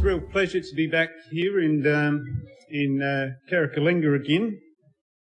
it's 0.00 0.06
a 0.06 0.16
real 0.16 0.30
pleasure 0.32 0.60
to 0.60 0.74
be 0.74 0.86
back 0.86 1.10
here 1.30 1.60
in 1.60 1.86
um, 1.86 2.24
in 2.70 3.02
uh, 3.02 3.32
Carrickalinga 3.52 4.16
again. 4.16 4.58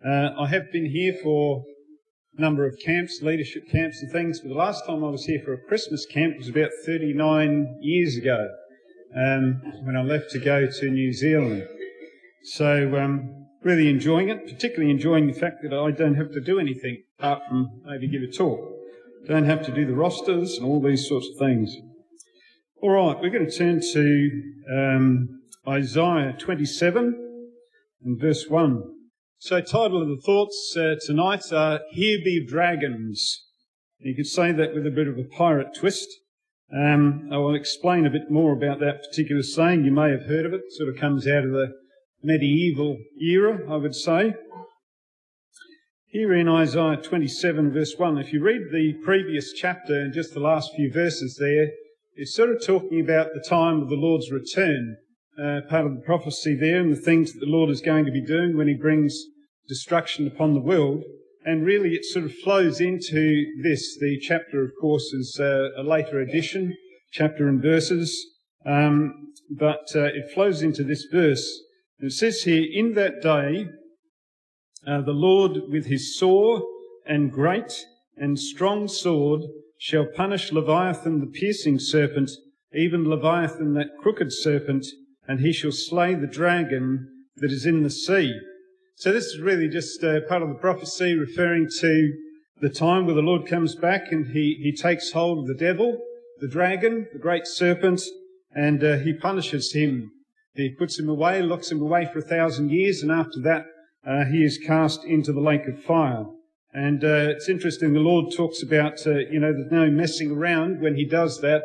Uh, 0.06 0.30
I 0.40 0.48
have 0.50 0.72
been 0.72 0.86
here 0.86 1.16
for 1.24 1.64
a 2.38 2.42
number 2.42 2.64
of 2.68 2.78
camps, 2.86 3.24
leadership 3.24 3.64
camps 3.72 4.04
and 4.04 4.12
things, 4.12 4.40
but 4.40 4.50
the 4.50 4.54
last 4.56 4.86
time 4.86 5.04
I 5.04 5.10
was 5.10 5.26
here 5.26 5.42
for 5.44 5.54
a 5.54 5.62
Christmas 5.68 6.06
camp 6.06 6.38
was 6.38 6.48
about 6.48 6.70
39 6.86 7.80
years 7.82 8.18
ago 8.18 8.50
um, 9.16 9.64
when 9.82 9.96
I 9.98 10.04
left 10.04 10.30
to 10.32 10.40
go 10.40 10.68
to 10.68 10.90
New 10.92 11.12
Zealand. 11.12 11.68
So, 12.44 12.96
um, 13.00 13.48
really 13.64 13.90
enjoying 13.90 14.30
it, 14.30 14.46
particularly 14.46 14.92
enjoying 14.92 15.26
the 15.26 15.34
fact 15.34 15.64
that 15.64 15.74
I 15.74 15.90
don't 15.90 16.16
have 16.16 16.32
to 16.34 16.40
do 16.40 16.60
anything 16.60 17.02
apart 17.18 17.42
from 17.50 17.82
maybe 17.84 18.08
give 18.08 18.22
a 18.22 18.32
talk. 18.32 18.60
Don't 19.28 19.46
have 19.46 19.66
to 19.66 19.74
do 19.74 19.88
the 19.88 19.96
rosters 19.96 20.56
and 20.58 20.68
all 20.68 20.80
these 20.80 21.08
sorts 21.08 21.30
of 21.30 21.38
things. 21.40 21.76
All 22.80 22.92
right, 22.92 23.20
we're 23.20 23.32
going 23.32 23.50
to 23.50 23.58
turn 23.58 23.82
to 23.82 24.30
um, 24.72 25.42
Isaiah 25.68 26.36
27 26.38 27.50
and 28.06 28.22
verse 28.22 28.46
1. 28.48 28.84
So, 29.40 29.60
title 29.62 30.00
of 30.00 30.10
the 30.10 30.22
thoughts 30.24 30.76
uh, 30.78 30.94
tonight 31.04 31.52
are 31.52 31.80
Here 31.90 32.20
Be 32.24 32.46
Dragons. 32.46 33.48
You 33.98 34.14
could 34.14 34.28
say 34.28 34.52
that 34.52 34.76
with 34.76 34.86
a 34.86 34.92
bit 34.92 35.08
of 35.08 35.18
a 35.18 35.24
pirate 35.24 35.74
twist. 35.76 36.08
Um, 36.72 37.30
I 37.32 37.38
will 37.38 37.56
explain 37.56 38.06
a 38.06 38.12
bit 38.12 38.30
more 38.30 38.54
about 38.54 38.80
that 38.82 39.02
particular 39.10 39.42
saying. 39.42 39.84
You 39.84 39.92
may 39.92 40.12
have 40.12 40.28
heard 40.28 40.46
of 40.46 40.54
it. 40.54 40.62
it 40.68 40.74
sort 40.74 40.90
of 40.90 40.98
comes 40.98 41.28
out 41.28 41.46
of 41.46 41.52
the 41.54 41.74
medieval 42.22 43.00
era, 43.20 43.60
I 43.68 43.78
would 43.78 43.96
say. 43.96 44.36
Here 46.06 46.32
in 46.32 46.48
Isaiah 46.48 46.98
27 46.98 47.74
verse 47.74 47.96
1, 47.98 48.20
if 48.20 48.32
you 48.32 48.44
read 48.44 48.68
the 48.72 48.94
previous 49.04 49.52
chapter 49.54 50.00
and 50.00 50.14
just 50.14 50.36
the 50.36 50.40
last 50.40 50.76
few 50.76 50.94
verses 50.94 51.38
there, 51.40 51.72
it's 52.18 52.36
sort 52.36 52.50
of 52.50 52.66
talking 52.66 53.00
about 53.00 53.28
the 53.34 53.48
time 53.48 53.80
of 53.80 53.90
the 53.90 53.96
Lord's 53.96 54.32
return, 54.32 54.98
uh, 55.40 55.62
part 55.70 55.86
of 55.86 55.94
the 55.94 56.02
prophecy 56.04 56.56
there 56.56 56.80
and 56.80 56.92
the 56.92 57.00
things 57.00 57.32
that 57.32 57.40
the 57.40 57.52
Lord 57.52 57.70
is 57.70 57.80
going 57.80 58.06
to 58.06 58.12
be 58.12 58.26
doing 58.26 58.58
when 58.58 58.68
he 58.68 58.74
brings 58.74 59.16
destruction 59.70 60.26
upon 60.26 60.56
the 60.56 60.60
world. 60.60 61.04
And 61.46 61.64
really 61.64 61.92
it 61.92 62.06
sort 62.06 62.26
of 62.26 62.34
flows 62.34 62.82
into 62.82 63.46
this. 63.62 64.00
The 64.00 64.20
chapter, 64.20 64.64
of 64.64 64.72
course, 64.82 65.14
is 65.14 65.38
uh, 65.40 65.70
a 65.78 65.84
later 65.84 66.20
addition, 66.20 66.76
chapter 67.12 67.48
and 67.48 67.62
verses. 67.62 68.26
Um, 68.66 69.34
but 69.52 69.86
uh, 69.96 70.06
it 70.06 70.32
flows 70.34 70.64
into 70.64 70.84
this 70.84 71.06
verse. 71.12 71.48
It 72.00 72.14
says 72.14 72.42
here, 72.42 72.66
in 72.70 72.96
that 72.96 73.22
day, 73.22 73.68
uh, 74.88 75.02
the 75.02 75.12
Lord 75.12 75.70
with 75.70 75.86
his 75.86 76.18
sore 76.18 76.64
and 77.06 77.32
great 77.32 77.86
and 78.18 78.40
strong 78.40 78.88
sword 78.88 79.42
shall 79.78 80.06
punish 80.06 80.52
Leviathan 80.52 81.20
the 81.20 81.28
piercing 81.28 81.80
serpent, 81.80 82.32
even 82.74 83.10
Leviathan 83.10 83.74
that 83.74 83.98
crooked 84.00 84.32
serpent, 84.32 84.86
and 85.28 85.40
he 85.40 85.54
shall 85.54 85.72
slay 85.72 86.16
the 86.16 86.28
dragon 86.28 87.08
that 87.38 87.52
is 87.52 87.66
in 87.66 87.84
the 87.84 87.90
sea. 87.90 88.34
So 88.96 89.12
this 89.12 89.26
is 89.26 89.40
really 89.40 89.68
just 89.68 90.04
uh, 90.04 90.22
part 90.28 90.42
of 90.42 90.50
the 90.50 90.56
prophecy 90.56 91.14
referring 91.14 91.70
to 91.82 92.14
the 92.62 92.70
time 92.70 93.06
where 93.06 93.16
the 93.16 93.22
Lord 93.22 93.46
comes 93.46 93.76
back 93.76 94.12
and 94.12 94.26
he, 94.28 94.60
he 94.64 94.74
takes 94.74 95.12
hold 95.12 95.40
of 95.40 95.48
the 95.48 95.54
devil, 95.54 96.00
the 96.40 96.48
dragon, 96.48 97.08
the 97.14 97.20
great 97.20 97.46
serpent, 97.46 98.02
and 98.56 98.84
uh, 98.84 98.98
he 98.98 99.14
punishes 99.14 99.74
him. 99.74 100.12
He 100.56 100.70
puts 100.70 100.98
him 100.98 101.08
away, 101.08 101.44
locks 101.44 101.72
him 101.72 101.82
away 101.82 102.10
for 102.12 102.20
a 102.20 102.24
thousand 102.24 102.72
years, 102.72 103.04
and 103.04 103.12
after 103.12 103.40
that, 103.44 103.66
uh, 104.06 104.26
he 104.26 104.44
is 104.44 104.58
cast 104.58 105.04
into 105.06 105.32
the 105.32 105.42
lake 105.42 105.68
of 105.68 105.84
fire. 105.84 106.26
And 106.74 107.04
uh, 107.04 107.30
it's 107.30 107.50
interesting, 107.50 107.94
the 107.94 108.00
Lord 108.00 108.34
talks 108.36 108.62
about, 108.62 109.06
uh, 109.08 109.20
you 109.32 109.40
know, 109.40 109.54
there's 109.54 109.72
no 109.72 109.90
messing 109.90 110.32
around 110.32 110.82
when 110.82 110.96
he 110.96 111.06
does 111.06 111.42
that. 111.42 111.64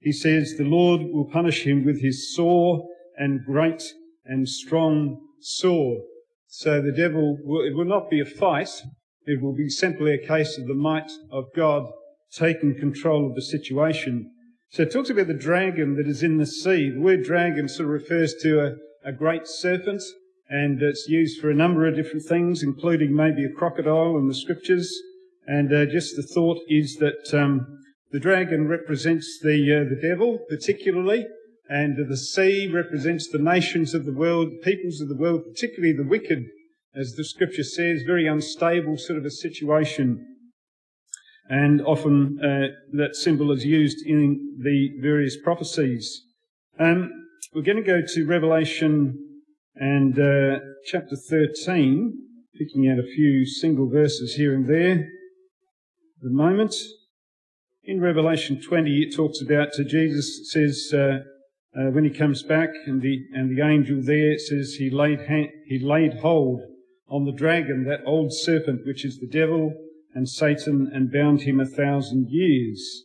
He 0.00 0.12
says 0.12 0.54
the 0.56 0.64
Lord 0.64 1.02
will 1.12 1.28
punish 1.30 1.64
him 1.64 1.84
with 1.84 2.00
his 2.00 2.34
sore 2.34 2.86
and 3.16 3.44
great 3.44 3.82
and 4.24 4.48
strong 4.48 5.20
sword. 5.40 6.00
So 6.46 6.80
the 6.80 6.92
devil, 6.92 7.36
will, 7.44 7.66
it 7.66 7.74
will 7.74 7.84
not 7.84 8.10
be 8.10 8.20
a 8.20 8.24
fight. 8.24 8.70
It 9.26 9.42
will 9.42 9.54
be 9.54 9.68
simply 9.68 10.14
a 10.14 10.26
case 10.26 10.56
of 10.56 10.66
the 10.66 10.74
might 10.74 11.10
of 11.30 11.44
God 11.54 11.84
taking 12.32 12.74
control 12.74 13.26
of 13.28 13.34
the 13.34 13.42
situation. 13.42 14.30
So 14.70 14.82
it 14.82 14.92
talks 14.92 15.10
about 15.10 15.26
the 15.26 15.34
dragon 15.34 15.96
that 15.96 16.06
is 16.06 16.22
in 16.22 16.38
the 16.38 16.46
sea. 16.46 16.90
The 16.90 17.00
word 17.00 17.24
dragon 17.24 17.68
sort 17.68 17.86
of 17.86 17.92
refers 17.92 18.34
to 18.42 18.60
a, 18.60 18.74
a 19.08 19.12
great 19.12 19.46
serpent 19.46 20.02
and 20.48 20.80
it's 20.82 21.06
used 21.08 21.40
for 21.40 21.50
a 21.50 21.54
number 21.54 21.86
of 21.86 21.94
different 21.94 22.24
things, 22.24 22.62
including 22.62 23.14
maybe 23.14 23.44
a 23.44 23.52
crocodile 23.52 24.16
in 24.16 24.28
the 24.28 24.34
scriptures. 24.34 24.92
And 25.46 25.72
uh, 25.72 25.86
just 25.86 26.16
the 26.16 26.22
thought 26.22 26.58
is 26.68 26.96
that 26.96 27.38
um, 27.38 27.66
the 28.12 28.20
dragon 28.20 28.68
represents 28.68 29.38
the 29.42 29.58
uh, 29.74 29.88
the 29.88 30.00
devil 30.00 30.38
particularly, 30.48 31.26
and 31.68 31.96
the 32.08 32.16
sea 32.16 32.66
represents 32.66 33.28
the 33.28 33.38
nations 33.38 33.94
of 33.94 34.06
the 34.06 34.12
world, 34.12 34.48
the 34.50 34.72
peoples 34.72 35.00
of 35.00 35.08
the 35.08 35.16
world, 35.16 35.42
particularly 35.44 35.94
the 35.94 36.08
wicked, 36.08 36.44
as 36.94 37.12
the 37.12 37.24
scripture 37.24 37.64
says, 37.64 38.02
very 38.06 38.26
unstable 38.26 38.96
sort 38.96 39.18
of 39.18 39.24
a 39.24 39.30
situation. 39.30 40.24
And 41.50 41.80
often 41.82 42.38
uh, 42.42 42.74
that 42.92 43.16
symbol 43.16 43.52
is 43.52 43.64
used 43.64 44.04
in 44.06 44.56
the 44.62 45.00
various 45.00 45.36
prophecies. 45.42 46.22
Um, 46.78 47.10
we're 47.54 47.62
going 47.62 47.82
to 47.82 47.82
go 47.82 48.02
to 48.06 48.26
Revelation 48.26 49.27
and 49.78 50.18
uh, 50.18 50.58
chapter 50.86 51.14
13, 51.14 52.12
picking 52.56 52.88
out 52.88 52.98
a 52.98 53.14
few 53.14 53.46
single 53.46 53.88
verses 53.88 54.34
here 54.34 54.54
and 54.54 54.68
there. 54.68 54.92
At 54.92 56.22
the 56.22 56.30
moment, 56.30 56.74
in 57.84 58.00
Revelation 58.00 58.60
20, 58.60 59.02
it 59.02 59.14
talks 59.14 59.40
about 59.40 59.72
to 59.74 59.84
Jesus 59.84 60.50
says 60.50 60.90
uh, 60.92 61.20
uh, 61.78 61.90
when 61.90 62.02
he 62.02 62.10
comes 62.10 62.42
back, 62.42 62.70
and 62.86 63.00
the 63.00 63.20
and 63.32 63.56
the 63.56 63.64
angel 63.64 64.00
there 64.02 64.36
says 64.38 64.74
he 64.74 64.90
laid 64.90 65.20
hand, 65.20 65.48
he 65.66 65.78
laid 65.78 66.14
hold 66.14 66.60
on 67.08 67.24
the 67.24 67.32
dragon, 67.32 67.84
that 67.84 68.00
old 68.04 68.32
serpent, 68.32 68.80
which 68.84 69.04
is 69.04 69.18
the 69.18 69.28
devil 69.28 69.72
and 70.14 70.28
Satan, 70.28 70.90
and 70.92 71.12
bound 71.12 71.42
him 71.42 71.60
a 71.60 71.66
thousand 71.66 72.26
years. 72.30 73.04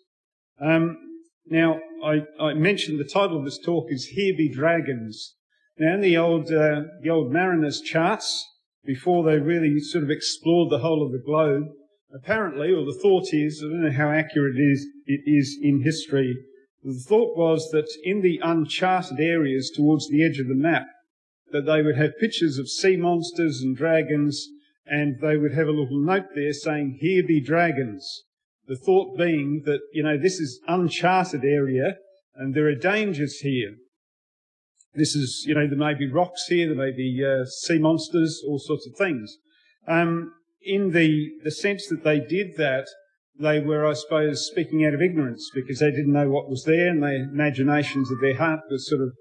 Um, 0.59 0.97
now, 1.45 1.79
I, 2.03 2.23
I 2.39 2.53
mentioned 2.53 2.99
the 2.99 3.03
title 3.03 3.37
of 3.37 3.45
this 3.45 3.59
talk 3.59 3.85
is 3.89 4.05
"Here 4.05 4.33
Be 4.35 4.49
Dragons." 4.49 5.35
Now, 5.77 5.95
in 5.95 6.01
the 6.01 6.17
old, 6.17 6.51
uh, 6.51 6.83
the 7.01 7.09
old 7.09 7.31
mariners' 7.31 7.81
charts, 7.81 8.47
before 8.85 9.23
they 9.23 9.39
really 9.39 9.79
sort 9.79 10.03
of 10.03 10.11
explored 10.11 10.69
the 10.69 10.79
whole 10.79 11.05
of 11.05 11.11
the 11.11 11.23
globe, 11.25 11.67
apparently, 12.13 12.71
or 12.71 12.85
the 12.85 12.99
thought 13.01 13.33
is, 13.33 13.63
I 13.63 13.69
don't 13.69 13.83
know 13.83 13.91
how 13.91 14.11
accurate 14.11 14.55
it 14.57 14.61
is, 14.61 14.87
it 15.05 15.21
is 15.25 15.57
in 15.61 15.81
history, 15.83 16.37
the 16.83 16.93
thought 16.93 17.37
was 17.37 17.69
that 17.71 17.87
in 18.03 18.21
the 18.21 18.39
uncharted 18.43 19.19
areas 19.19 19.71
towards 19.73 20.09
the 20.09 20.23
edge 20.23 20.37
of 20.39 20.47
the 20.47 20.55
map, 20.55 20.85
that 21.51 21.65
they 21.65 21.81
would 21.81 21.95
have 21.95 22.19
pictures 22.19 22.57
of 22.57 22.69
sea 22.69 22.97
monsters 22.97 23.61
and 23.61 23.77
dragons, 23.77 24.49
and 24.85 25.19
they 25.21 25.37
would 25.37 25.53
have 25.53 25.67
a 25.67 25.71
little 25.71 25.99
note 25.99 26.25
there 26.35 26.51
saying, 26.51 26.97
here 26.99 27.23
be 27.25 27.39
dragons. 27.39 28.23
The 28.67 28.75
thought 28.75 29.17
being 29.17 29.63
that, 29.65 29.79
you 29.93 30.03
know, 30.03 30.17
this 30.17 30.39
is 30.39 30.59
uncharted 30.67 31.45
area, 31.45 31.97
and 32.35 32.53
there 32.53 32.67
are 32.67 32.75
dangers 32.75 33.39
here. 33.39 33.75
This 34.95 35.15
is, 35.15 35.43
you 35.47 35.55
know, 35.55 35.67
there 35.67 35.77
may 35.77 35.95
be 35.95 36.09
rocks 36.09 36.45
here, 36.47 36.67
there 36.67 36.77
may 36.77 36.95
be 36.95 37.23
uh, 37.25 37.45
sea 37.45 37.79
monsters, 37.79 38.43
all 38.47 38.59
sorts 38.59 38.87
of 38.87 38.95
things. 38.95 39.37
Um, 39.87 40.33
in 40.61 40.91
the, 40.91 41.31
the 41.43 41.51
sense 41.51 41.87
that 41.87 42.03
they 42.03 42.19
did 42.19 42.57
that, 42.57 42.87
they 43.39 43.59
were, 43.59 43.85
I 43.85 43.93
suppose, 43.93 44.45
speaking 44.45 44.85
out 44.85 44.93
of 44.93 45.01
ignorance 45.01 45.49
because 45.53 45.79
they 45.79 45.89
didn't 45.89 46.13
know 46.13 46.29
what 46.29 46.49
was 46.49 46.63
there 46.65 46.89
and 46.89 47.01
the 47.01 47.27
imaginations 47.31 48.11
of 48.11 48.21
their 48.21 48.37
heart 48.37 48.61
were 48.69 48.77
sort 48.77 49.01
of 49.01 49.13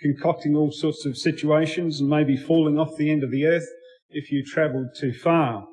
concocting 0.00 0.54
all 0.54 0.70
sorts 0.70 1.06
of 1.06 1.16
situations 1.16 2.00
and 2.00 2.10
maybe 2.10 2.36
falling 2.36 2.78
off 2.78 2.96
the 2.96 3.10
end 3.10 3.24
of 3.24 3.30
the 3.30 3.46
earth 3.46 3.66
if 4.10 4.30
you 4.30 4.44
travelled 4.44 4.88
too 4.98 5.12
far. 5.12 5.66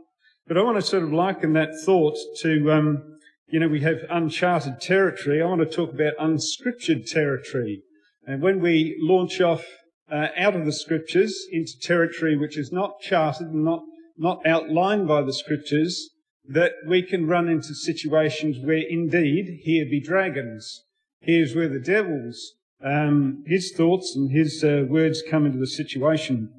But 0.47 0.57
I 0.57 0.63
want 0.63 0.77
to 0.77 0.81
sort 0.81 1.03
of 1.03 1.11
liken 1.11 1.53
that 1.53 1.69
thought 1.85 2.17
to, 2.41 2.71
um, 2.71 3.17
you 3.47 3.59
know, 3.59 3.67
we 3.67 3.81
have 3.81 3.99
uncharted 4.09 4.79
territory. 4.79 5.41
I 5.41 5.45
want 5.45 5.61
to 5.61 5.75
talk 5.75 5.93
about 5.93 6.13
unscriptured 6.17 7.05
territory. 7.05 7.83
And 8.31 8.41
when 8.41 8.61
we 8.61 8.95
launch 8.97 9.41
off 9.41 9.65
uh, 10.09 10.27
out 10.37 10.55
of 10.55 10.65
the 10.65 10.71
scriptures 10.71 11.37
into 11.51 11.73
territory 11.81 12.37
which 12.37 12.57
is 12.57 12.71
not 12.71 13.01
charted 13.01 13.47
and 13.47 13.65
not, 13.65 13.81
not 14.17 14.45
outlined 14.47 15.05
by 15.05 15.21
the 15.21 15.33
scriptures, 15.33 16.09
that 16.47 16.71
we 16.87 17.01
can 17.01 17.27
run 17.27 17.49
into 17.49 17.75
situations 17.75 18.57
where 18.63 18.87
indeed 18.89 19.59
here 19.63 19.83
be 19.83 19.99
dragons. 19.99 20.85
Here's 21.19 21.53
where 21.53 21.67
the 21.67 21.81
devil's, 21.81 22.53
um, 22.81 23.43
his 23.47 23.73
thoughts 23.75 24.15
and 24.15 24.31
his 24.31 24.63
uh, 24.63 24.85
words 24.87 25.21
come 25.29 25.45
into 25.45 25.59
the 25.59 25.67
situation. 25.67 26.53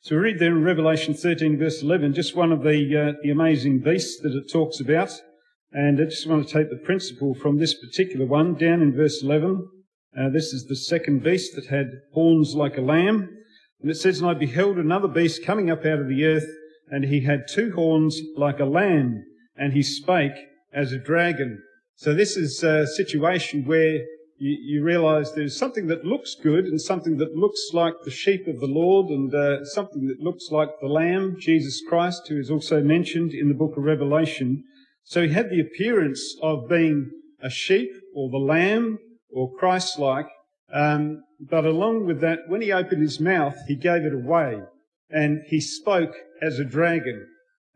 So 0.00 0.16
we 0.16 0.22
read 0.22 0.40
there 0.40 0.56
in 0.56 0.64
Revelation 0.64 1.14
13 1.14 1.60
verse 1.60 1.80
11, 1.80 2.12
just 2.14 2.34
one 2.34 2.50
of 2.50 2.64
the, 2.64 2.96
uh, 2.96 3.20
the 3.22 3.30
amazing 3.30 3.82
beasts 3.82 4.20
that 4.22 4.34
it 4.34 4.50
talks 4.52 4.80
about. 4.80 5.12
And 5.70 6.00
I 6.00 6.06
just 6.06 6.28
want 6.28 6.48
to 6.48 6.52
take 6.52 6.70
the 6.70 6.84
principle 6.84 7.34
from 7.34 7.58
this 7.58 7.74
particular 7.74 8.26
one 8.26 8.54
down 8.54 8.82
in 8.82 8.96
verse 8.96 9.22
11. 9.22 9.64
Uh, 10.18 10.28
this 10.28 10.52
is 10.52 10.66
the 10.66 10.76
second 10.76 11.22
beast 11.22 11.54
that 11.54 11.66
had 11.66 11.86
horns 12.12 12.54
like 12.54 12.76
a 12.76 12.82
lamb. 12.82 13.28
And 13.80 13.90
it 13.90 13.96
says, 13.96 14.20
And 14.20 14.28
I 14.28 14.34
beheld 14.34 14.76
another 14.76 15.08
beast 15.08 15.44
coming 15.44 15.70
up 15.70 15.84
out 15.84 16.00
of 16.00 16.08
the 16.08 16.24
earth, 16.24 16.48
and 16.88 17.04
he 17.04 17.20
had 17.20 17.46
two 17.48 17.72
horns 17.72 18.20
like 18.36 18.58
a 18.58 18.64
lamb, 18.64 19.24
and 19.56 19.72
he 19.72 19.82
spake 19.82 20.36
as 20.72 20.92
a 20.92 20.98
dragon. 20.98 21.62
So 21.94 22.12
this 22.14 22.36
is 22.36 22.62
a 22.64 22.86
situation 22.86 23.64
where 23.64 24.00
you, 24.38 24.58
you 24.78 24.82
realize 24.82 25.32
there's 25.32 25.58
something 25.58 25.86
that 25.88 26.04
looks 26.04 26.34
good 26.34 26.64
and 26.64 26.80
something 26.80 27.18
that 27.18 27.36
looks 27.36 27.70
like 27.72 27.94
the 28.04 28.10
sheep 28.10 28.48
of 28.48 28.58
the 28.58 28.66
Lord 28.66 29.10
and 29.10 29.32
uh, 29.32 29.64
something 29.64 30.06
that 30.08 30.20
looks 30.20 30.48
like 30.50 30.70
the 30.80 30.88
Lamb, 30.88 31.36
Jesus 31.38 31.82
Christ, 31.88 32.26
who 32.28 32.38
is 32.38 32.50
also 32.50 32.82
mentioned 32.82 33.32
in 33.32 33.48
the 33.48 33.54
book 33.54 33.76
of 33.76 33.84
Revelation. 33.84 34.64
So 35.04 35.22
he 35.22 35.32
had 35.32 35.50
the 35.50 35.60
appearance 35.60 36.36
of 36.42 36.68
being 36.68 37.10
a 37.42 37.50
sheep 37.50 37.90
or 38.14 38.28
the 38.30 38.38
Lamb 38.38 38.98
or 39.32 39.52
Christ-like. 39.54 40.28
Um, 40.72 41.22
but 41.40 41.64
along 41.64 42.06
with 42.06 42.20
that, 42.20 42.40
when 42.48 42.60
he 42.60 42.72
opened 42.72 43.02
his 43.02 43.20
mouth, 43.20 43.56
he 43.66 43.74
gave 43.74 44.04
it 44.04 44.14
away 44.14 44.60
and 45.08 45.42
he 45.46 45.60
spoke 45.60 46.14
as 46.40 46.58
a 46.58 46.64
dragon. 46.64 47.26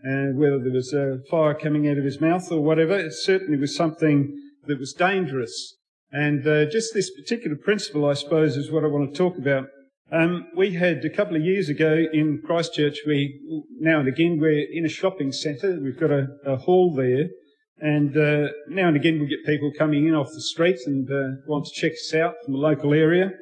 And 0.00 0.38
whether 0.38 0.58
there 0.58 0.72
was 0.72 0.92
a 0.92 1.20
fire 1.30 1.54
coming 1.54 1.88
out 1.88 1.96
of 1.96 2.04
his 2.04 2.20
mouth 2.20 2.50
or 2.52 2.62
whatever, 2.62 2.96
it 2.98 3.12
certainly 3.12 3.58
was 3.58 3.74
something 3.74 4.38
that 4.66 4.78
was 4.78 4.92
dangerous. 4.92 5.76
And 6.12 6.46
uh, 6.46 6.66
just 6.66 6.94
this 6.94 7.10
particular 7.10 7.56
principle, 7.56 8.08
I 8.08 8.14
suppose, 8.14 8.56
is 8.56 8.70
what 8.70 8.84
I 8.84 8.88
want 8.88 9.12
to 9.12 9.18
talk 9.18 9.38
about. 9.38 9.68
Um, 10.12 10.46
we 10.54 10.74
had 10.74 11.04
a 11.04 11.10
couple 11.10 11.34
of 11.34 11.42
years 11.42 11.68
ago 11.68 12.04
in 12.12 12.42
Christchurch, 12.44 12.98
we 13.06 13.40
now 13.80 14.00
and 14.00 14.08
again 14.08 14.38
we're 14.38 14.66
in 14.70 14.84
a 14.84 14.88
shopping 14.88 15.32
centre. 15.32 15.80
We've 15.82 15.98
got 15.98 16.10
a, 16.10 16.28
a 16.44 16.56
hall 16.56 16.94
there, 16.94 17.30
and 17.78 18.16
uh, 18.16 18.48
now 18.68 18.88
and 18.88 18.96
again 18.96 19.20
we 19.20 19.26
get 19.26 19.44
people 19.44 19.70
coming 19.76 20.06
in 20.06 20.14
off 20.14 20.28
the 20.32 20.40
streets 20.40 20.86
and 20.86 21.10
uh, 21.10 21.40
want 21.46 21.66
to 21.66 21.72
check 21.72 21.92
us 21.92 22.14
out 22.14 22.34
from 22.44 22.54
the 22.54 22.60
local 22.60 22.94
area. 22.94 23.32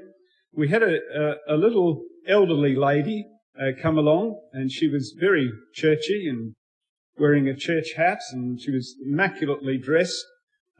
We 0.54 0.68
had 0.68 0.82
a, 0.82 0.98
a, 1.14 1.54
a 1.54 1.56
little 1.56 2.02
elderly 2.26 2.74
lady 2.74 3.26
uh, 3.60 3.72
come 3.80 3.98
along, 3.98 4.40
and 4.52 4.70
she 4.70 4.88
was 4.88 5.14
very 5.18 5.50
churchy 5.74 6.28
and 6.28 6.54
wearing 7.18 7.48
a 7.48 7.56
church 7.56 7.92
hat, 7.96 8.20
and 8.32 8.60
she 8.60 8.70
was 8.70 8.94
immaculately 9.04 9.78
dressed. 9.78 10.24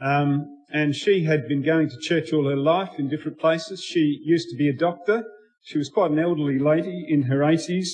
Um, 0.01 0.47
and 0.73 0.95
she 0.95 1.25
had 1.25 1.47
been 1.47 1.63
going 1.63 1.89
to 1.91 1.99
church 2.01 2.33
all 2.33 2.49
her 2.49 2.57
life 2.57 2.99
in 2.99 3.09
different 3.09 3.39
places. 3.39 3.85
She 3.85 4.21
used 4.25 4.49
to 4.51 4.57
be 4.57 4.69
a 4.69 4.77
doctor. 4.77 5.25
She 5.63 5.79
was 5.79 5.89
quite 5.89 6.11
an 6.11 6.19
elderly 6.19 6.59
lady 6.59 7.05
in 7.09 7.23
her 7.23 7.39
80s. 7.39 7.89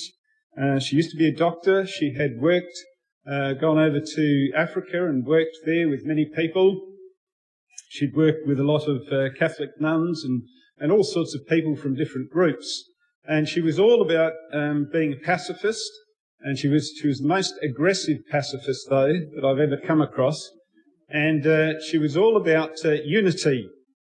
Uh, 0.59 0.79
she 0.79 0.95
used 0.95 1.11
to 1.11 1.17
be 1.17 1.27
a 1.27 1.35
doctor. 1.35 1.85
She 1.85 2.15
had 2.15 2.39
worked, 2.39 2.73
uh, 3.29 3.53
gone 3.53 3.77
over 3.77 3.99
to 3.99 4.51
Africa 4.55 5.05
and 5.07 5.25
worked 5.25 5.57
there 5.65 5.89
with 5.89 6.05
many 6.05 6.25
people. 6.25 6.81
She'd 7.89 8.15
worked 8.15 8.47
with 8.47 8.59
a 8.59 8.63
lot 8.63 8.87
of 8.87 9.01
uh, 9.11 9.33
Catholic 9.37 9.79
nuns 9.79 10.23
and, 10.23 10.43
and 10.79 10.91
all 10.91 11.03
sorts 11.03 11.35
of 11.35 11.47
people 11.47 11.75
from 11.75 11.95
different 11.95 12.29
groups. 12.31 12.85
And 13.25 13.47
she 13.47 13.61
was 13.61 13.79
all 13.79 14.01
about 14.01 14.33
um, 14.53 14.87
being 14.91 15.13
a 15.13 15.25
pacifist. 15.25 15.89
And 16.41 16.57
she 16.57 16.67
was, 16.67 16.91
she 16.99 17.07
was 17.07 17.19
the 17.19 17.27
most 17.27 17.53
aggressive 17.61 18.19
pacifist, 18.31 18.87
though, 18.89 19.13
that 19.35 19.45
I've 19.45 19.59
ever 19.59 19.77
come 19.77 20.01
across 20.01 20.49
and 21.09 21.45
uh, 21.47 21.81
she 21.81 21.97
was 21.97 22.15
all 22.15 22.37
about 22.37 22.73
uh, 22.85 22.91
unity 23.03 23.67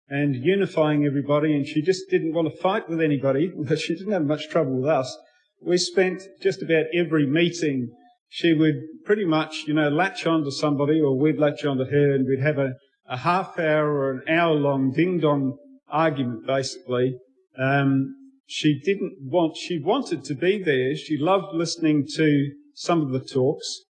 and 0.10 0.36
unifying 0.36 1.06
everybody, 1.06 1.54
and 1.54 1.65
she 1.65 1.81
just 1.81 2.10
didn't 2.10 2.33
want 2.33 2.48
to 2.48 2.62
fight 2.62 2.88
with 2.88 3.01
anybody, 3.01 3.51
she 3.77 3.95
didn't 3.95 4.13
have 4.13 4.25
much 4.25 4.50
trouble 4.50 4.81
with 4.81 4.89
us. 4.89 5.18
We 5.62 5.77
spent 5.77 6.21
just 6.42 6.62
about 6.62 6.86
every 6.94 7.25
meeting, 7.25 7.89
she 8.35 8.51
would 8.51 8.81
pretty 9.06 9.25
much, 9.25 9.65
you 9.68 9.75
know, 9.75 9.89
latch 9.89 10.25
on 10.25 10.44
to 10.44 10.51
somebody, 10.51 11.00
or 11.00 11.15
we'd 11.15 11.38
latch 11.38 11.63
on 11.65 11.77
to 11.77 11.85
her, 11.85 12.15
and 12.15 12.25
we'd 12.27 12.41
have 12.41 12.57
a, 12.57 12.74
a 13.07 13.18
half 13.18 13.59
hour 13.59 13.94
or 13.94 14.12
an 14.12 14.24
hour 14.27 14.56
long 14.56 14.91
ding 14.91 15.19
dong 15.19 15.56
argument, 15.88 16.47
basically. 16.47 17.15
Um, 17.59 18.15
she 18.47 18.81
didn't 18.83 19.18
want, 19.21 19.56
she 19.56 19.80
wanted 19.80 20.24
to 20.24 20.33
be 20.33 20.57
there. 20.63 20.95
She 20.95 21.15
loved 21.15 21.53
listening 21.53 22.07
to 22.15 22.50
some 22.74 23.01
of 23.01 23.12
the 23.12 23.19
talks. 23.19 23.81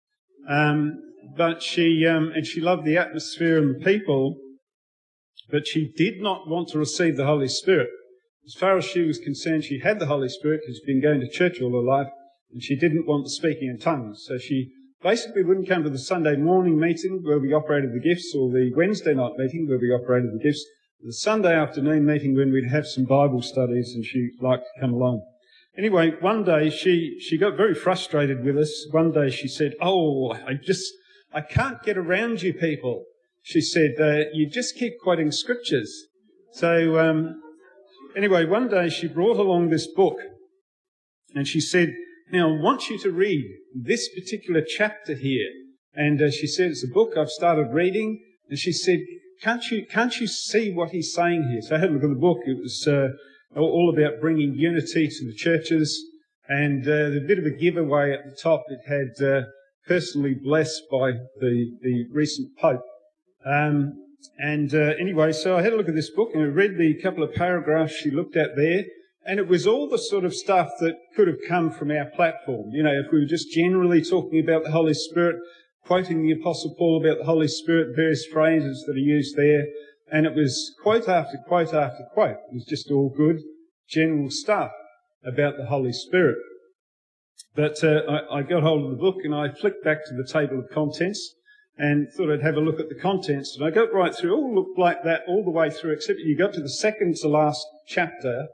Um, 0.50 1.00
but 1.38 1.64
she, 1.64 2.06
um, 2.06 2.34
and 2.36 2.46
she 2.46 2.60
loved 2.60 2.84
the 2.84 2.98
atmosphere 2.98 3.58
and 3.58 3.76
the 3.76 3.86
people, 3.86 4.36
but 5.50 5.66
she 5.66 5.94
did 5.96 6.22
not 6.22 6.50
want 6.50 6.68
to 6.70 6.80
receive 6.80 7.16
the 7.16 7.28
Holy 7.28 7.48
Spirit. 7.48 7.88
As 8.46 8.56
far 8.60 8.78
as 8.78 8.84
she 8.84 9.04
was 9.04 9.20
concerned, 9.20 9.64
she 9.64 9.80
had 9.80 10.00
the 10.00 10.08
Holy 10.08 10.28
Spirit 10.28 10.64
she'd 10.68 10.86
been 10.86 11.02
going 11.02 11.22
to 11.22 11.30
church 11.30 11.62
all 11.62 11.72
her 11.72 11.78
life, 11.78 12.12
and 12.54 12.64
she 12.64 12.76
didn't 12.76 13.08
want 13.08 13.28
speaking 13.30 13.70
in 13.70 13.80
tongues. 13.80 14.24
So 14.28 14.38
she 14.38 14.72
basically 15.02 15.44
wouldn't 15.44 15.68
come 15.68 15.84
to 15.84 15.90
the 15.90 16.00
Sunday 16.00 16.38
morning 16.38 16.80
meeting 16.80 17.20
where 17.24 17.40
we 17.40 17.54
operated 17.54 17.92
the 17.94 18.00
gifts, 18.00 18.34
or 18.38 18.52
the 18.52 18.72
Wednesday 18.76 19.14
night 19.14 19.34
meeting 19.38 19.68
where 19.68 19.80
we 19.80 19.92
operated 19.92 20.32
the 20.34 20.44
gifts, 20.44 20.66
the 21.02 21.14
Sunday 21.14 21.54
afternoon 21.54 22.06
meeting 22.06 22.36
when 22.36 22.52
we'd 22.52 22.70
have 22.70 22.88
some 22.88 23.04
Bible 23.04 23.42
studies, 23.42 23.92
and 23.94 24.06
she 24.06 24.30
liked 24.40 24.64
to 24.64 24.82
come 24.82 24.94
along. 24.94 25.22
Anyway, 25.78 26.12
one 26.22 26.44
day 26.44 26.70
she, 26.70 27.20
she 27.20 27.38
got 27.38 27.58
very 27.58 27.74
frustrated 27.74 28.46
with 28.46 28.58
us. 28.58 28.88
One 28.92 29.12
day 29.12 29.30
she 29.30 29.48
said, 29.48 29.74
Oh, 29.82 30.32
I 30.32 30.54
just, 30.54 30.94
I 31.34 31.42
can't 31.42 31.82
get 31.84 31.98
around 31.98 32.44
you 32.44 32.54
people. 32.54 33.06
She 33.42 33.60
said, 33.60 33.96
uh, 34.00 34.30
you 34.34 34.50
just 34.50 34.76
keep 34.76 34.94
quoting 35.02 35.32
scriptures. 35.32 36.06
So, 36.54 36.98
um, 36.98 37.42
anyway, 38.16 38.46
one 38.46 38.70
day 38.70 38.90
she 38.90 39.08
brought 39.08 39.38
along 39.38 39.70
this 39.70 39.88
book 39.88 40.18
and 41.36 41.48
she 41.48 41.60
said, 41.60 41.94
now 42.34 42.50
I 42.50 42.60
want 42.60 42.90
you 42.90 42.98
to 42.98 43.12
read 43.12 43.46
this 43.76 44.10
particular 44.10 44.64
chapter 44.68 45.14
here. 45.14 45.50
And 45.94 46.20
uh, 46.20 46.32
she 46.32 46.48
said, 46.48 46.72
it's 46.72 46.84
a 46.84 46.92
book 46.92 47.16
I've 47.16 47.30
started 47.30 47.72
reading. 47.72 48.24
And 48.50 48.58
she 48.58 48.72
said, 48.72 49.00
can't 49.44 49.64
you, 49.70 49.86
can't 49.86 50.20
you 50.20 50.26
see 50.26 50.74
what 50.74 50.90
he's 50.90 51.14
saying 51.14 51.48
here? 51.52 51.62
So 51.62 51.76
I 51.76 51.80
had 51.80 51.92
a 51.92 51.94
look 51.94 52.04
at 52.04 52.10
the 52.10 52.16
book. 52.16 52.40
It 52.46 52.58
was 52.60 52.88
uh, 52.88 53.10
all 53.56 53.94
about 53.94 54.20
bringing 54.20 54.56
unity 54.56 55.08
to 55.08 55.26
the 55.26 55.36
churches. 55.36 56.04
And 56.48 56.84
uh, 56.88 57.22
bit 57.28 57.38
of 57.38 57.46
a 57.46 57.52
giveaway 57.52 58.14
at 58.14 58.26
the 58.26 58.36
top, 58.36 58.64
it 58.68 58.80
had 58.88 59.26
uh, 59.26 59.42
personally 59.88 60.34
blessed 60.34 60.82
by 60.92 61.12
the, 61.40 61.72
the 61.84 62.06
recent 62.12 62.58
Pope. 62.58 62.82
Um, 63.46 63.94
and 64.40 64.74
uh, 64.74 64.94
anyway, 65.00 65.34
so 65.34 65.56
I 65.56 65.62
had 65.62 65.74
a 65.74 65.76
look 65.76 65.90
at 65.90 65.96
this 65.96 66.10
book 66.10 66.30
and 66.34 66.42
I 66.42 66.48
read 66.48 66.80
the 66.80 67.00
couple 67.02 67.24
of 67.24 67.34
paragraphs 67.34 67.94
she 67.94 68.10
looked 68.10 68.36
at 68.36 68.56
there, 68.56 68.86
and 69.26 69.40
it 69.40 69.48
was 69.48 69.66
all 69.66 69.88
the 69.88 69.98
sort 69.98 70.26
of 70.26 70.34
stuff 70.34 70.70
that 70.80 70.98
could 71.16 71.28
have 71.28 71.40
come 71.48 71.72
from 71.72 71.92
our 71.92 72.06
platform. 72.06 72.72
You 72.72 72.84
know, 72.84 72.92
if 72.94 73.12
we 73.12 73.20
were 73.20 73.26
just 73.26 73.52
generally 73.52 74.04
talking 74.04 74.40
about 74.40 74.64
the 74.64 74.72
Holy 74.72 74.94
Spirit, 74.94 75.38
quoting 75.86 76.24
the 76.24 76.32
Apostle 76.32 76.76
Paul 76.78 77.04
about 77.04 77.20
the 77.20 77.26
Holy 77.26 77.48
Spirit, 77.48 77.96
various 77.96 78.26
phrases 78.26 78.84
that 78.88 78.94
are 78.94 79.00
used 79.00 79.36
there, 79.36 79.66
and 80.12 80.26
it 80.26 80.36
was 80.36 80.74
quote 80.82 81.08
after 81.08 81.38
quote 81.48 81.74
after 81.74 82.04
quote. 82.14 82.38
It 82.52 82.54
was 82.54 82.66
just 82.66 82.92
all 82.92 83.14
good, 83.16 83.42
general 83.88 84.30
stuff 84.30 84.72
about 85.26 85.58
the 85.58 85.66
Holy 85.66 85.94
Spirit. 85.94 86.38
But 87.56 87.84
uh, 87.84 88.02
I, 88.10 88.40
I, 88.40 88.42
got 88.42 88.64
hold 88.64 88.86
of 88.86 88.92
the 88.92 88.98
book 88.98 89.18
and 89.24 89.34
I 89.34 89.50
flicked 89.50 89.84
back 89.84 90.06
to 90.06 90.14
the 90.16 90.28
table 90.28 90.60
of 90.60 90.70
contents 90.72 91.36
and 91.78 92.08
thought 92.12 92.32
I'd 92.32 92.42
have 92.42 92.56
a 92.56 92.62
look 92.62 92.80
at 92.80 92.90
the 92.90 93.00
contents. 93.00 93.56
And 93.56 93.66
I 93.66 93.70
got 93.70 93.94
right 93.94 94.14
through, 94.14 94.36
all 94.36 94.54
looked 94.54 94.78
like 94.78 95.04
that 95.04 95.22
all 95.28 95.44
the 95.44 95.52
way 95.52 95.70
through, 95.70 95.92
except 95.92 96.20
you 96.20 96.38
got 96.38 96.54
to 96.54 96.62
the 96.62 96.70
second 96.70 97.16
to 97.18 97.28
last 97.28 97.66
chapter, 97.88 98.48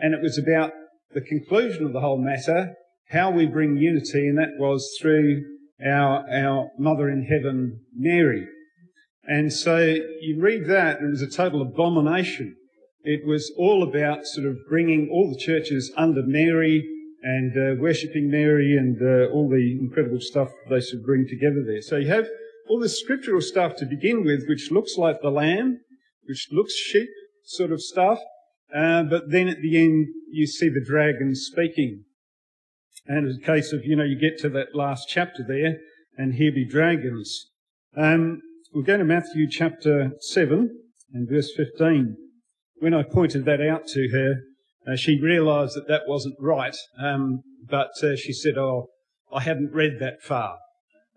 and 0.00 0.14
it 0.14 0.22
was 0.22 0.38
about 0.38 0.72
the 1.12 1.20
conclusion 1.20 1.84
of 1.86 1.92
the 1.92 2.00
whole 2.00 2.18
matter, 2.18 2.74
how 3.10 3.30
we 3.30 3.46
bring 3.46 3.76
unity, 3.76 4.28
and 4.28 4.38
that 4.38 4.58
was 4.58 4.96
through 5.00 5.42
our, 5.84 6.24
our 6.30 6.70
Mother 6.78 7.08
in 7.08 7.24
Heaven, 7.24 7.80
Mary. 7.96 8.46
And 9.24 9.52
so 9.52 9.78
you 9.78 10.40
read 10.40 10.66
that, 10.66 10.98
and 10.98 11.08
it 11.08 11.10
was 11.10 11.22
a 11.22 11.30
total 11.30 11.62
abomination. 11.62 12.56
It 13.02 13.26
was 13.26 13.52
all 13.56 13.82
about 13.82 14.26
sort 14.26 14.46
of 14.46 14.58
bringing 14.68 15.08
all 15.10 15.30
the 15.30 15.38
churches 15.38 15.92
under 15.96 16.22
Mary, 16.24 16.86
and 17.22 17.52
uh, 17.56 17.80
worshipping 17.80 18.30
Mary 18.30 18.76
and 18.76 19.00
uh, 19.02 19.30
all 19.32 19.48
the 19.48 19.78
incredible 19.80 20.20
stuff 20.20 20.48
they 20.68 20.80
should 20.80 21.04
bring 21.04 21.26
together 21.28 21.62
there. 21.66 21.82
So 21.82 21.96
you 21.96 22.08
have 22.08 22.26
all 22.68 22.80
this 22.80 23.00
scriptural 23.00 23.40
stuff 23.40 23.76
to 23.76 23.86
begin 23.86 24.24
with, 24.24 24.46
which 24.48 24.70
looks 24.70 24.96
like 24.96 25.20
the 25.20 25.30
lamb, 25.30 25.80
which 26.24 26.48
looks 26.50 26.74
sheep 26.74 27.08
sort 27.44 27.72
of 27.72 27.82
stuff, 27.82 28.18
uh, 28.74 29.02
but 29.04 29.30
then 29.30 29.48
at 29.48 29.60
the 29.62 29.82
end 29.82 30.08
you 30.30 30.46
see 30.46 30.68
the 30.68 30.84
dragon 30.84 31.34
speaking. 31.34 32.04
And 33.06 33.26
it's 33.26 33.38
a 33.38 33.46
case 33.46 33.72
of, 33.72 33.84
you 33.84 33.96
know, 33.96 34.04
you 34.04 34.18
get 34.18 34.38
to 34.40 34.48
that 34.50 34.74
last 34.74 35.08
chapter 35.08 35.44
there, 35.46 35.78
and 36.16 36.34
here 36.34 36.52
be 36.52 36.64
dragons. 36.64 37.50
Um, 37.96 38.40
we'll 38.72 38.84
go 38.84 38.96
to 38.96 39.04
Matthew 39.04 39.48
chapter 39.50 40.12
7 40.20 40.70
and 41.12 41.28
verse 41.28 41.50
15. 41.56 42.16
When 42.78 42.94
I 42.94 43.02
pointed 43.02 43.44
that 43.46 43.60
out 43.60 43.86
to 43.88 44.08
her, 44.12 44.34
uh, 44.86 44.96
she 44.96 45.20
realised 45.20 45.74
that 45.76 45.88
that 45.88 46.02
wasn't 46.06 46.36
right, 46.38 46.76
um, 46.98 47.42
but 47.68 47.90
uh, 48.02 48.16
she 48.16 48.32
said, 48.32 48.56
"Oh, 48.56 48.86
I 49.32 49.42
hadn't 49.42 49.72
read 49.72 49.98
that 50.00 50.22
far." 50.22 50.58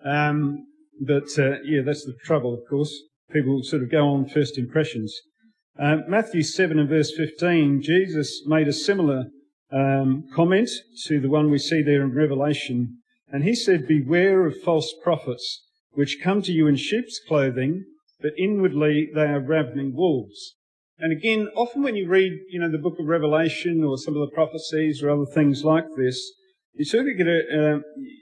Um, 0.03 0.65
but 0.99 1.27
uh, 1.37 1.61
yeah, 1.63 1.81
that's 1.81 2.05
the 2.05 2.15
trouble, 2.25 2.53
of 2.53 2.59
course. 2.69 2.93
People 3.31 3.63
sort 3.63 3.83
of 3.83 3.89
go 3.89 4.09
on 4.09 4.27
first 4.27 4.57
impressions. 4.57 5.17
Um, 5.79 6.03
Matthew 6.07 6.43
7 6.43 6.77
and 6.77 6.87
verse 6.87 7.11
15, 7.17 7.81
Jesus 7.81 8.43
made 8.45 8.67
a 8.67 8.73
similar 8.73 9.25
um, 9.71 10.25
comment 10.31 10.69
to 11.07 11.19
the 11.19 11.29
one 11.29 11.49
we 11.49 11.57
see 11.57 11.81
there 11.81 12.03
in 12.03 12.13
Revelation, 12.13 12.99
and 13.29 13.43
he 13.43 13.55
said, 13.55 13.87
"Beware 13.87 14.45
of 14.45 14.61
false 14.61 14.93
prophets, 15.03 15.65
which 15.93 16.21
come 16.21 16.43
to 16.43 16.51
you 16.51 16.67
in 16.67 16.75
sheep's 16.75 17.19
clothing, 17.27 17.85
but 18.21 18.33
inwardly 18.37 19.09
they 19.15 19.25
are 19.25 19.39
ravening 19.39 19.95
wolves." 19.95 20.55
And 20.99 21.11
again, 21.11 21.49
often 21.55 21.81
when 21.81 21.95
you 21.95 22.07
read, 22.07 22.33
you 22.49 22.59
know, 22.59 22.69
the 22.69 22.77
book 22.77 22.99
of 22.99 23.07
Revelation 23.07 23.83
or 23.83 23.97
some 23.97 24.15
of 24.15 24.29
the 24.29 24.35
prophecies 24.35 25.01
or 25.01 25.09
other 25.09 25.25
things 25.25 25.65
like 25.65 25.87
this, 25.97 26.33
you 26.75 26.85
sort 26.85 27.07
of 27.07 27.17
get 27.17 27.27
a, 27.27 27.39
uh, 27.39 27.79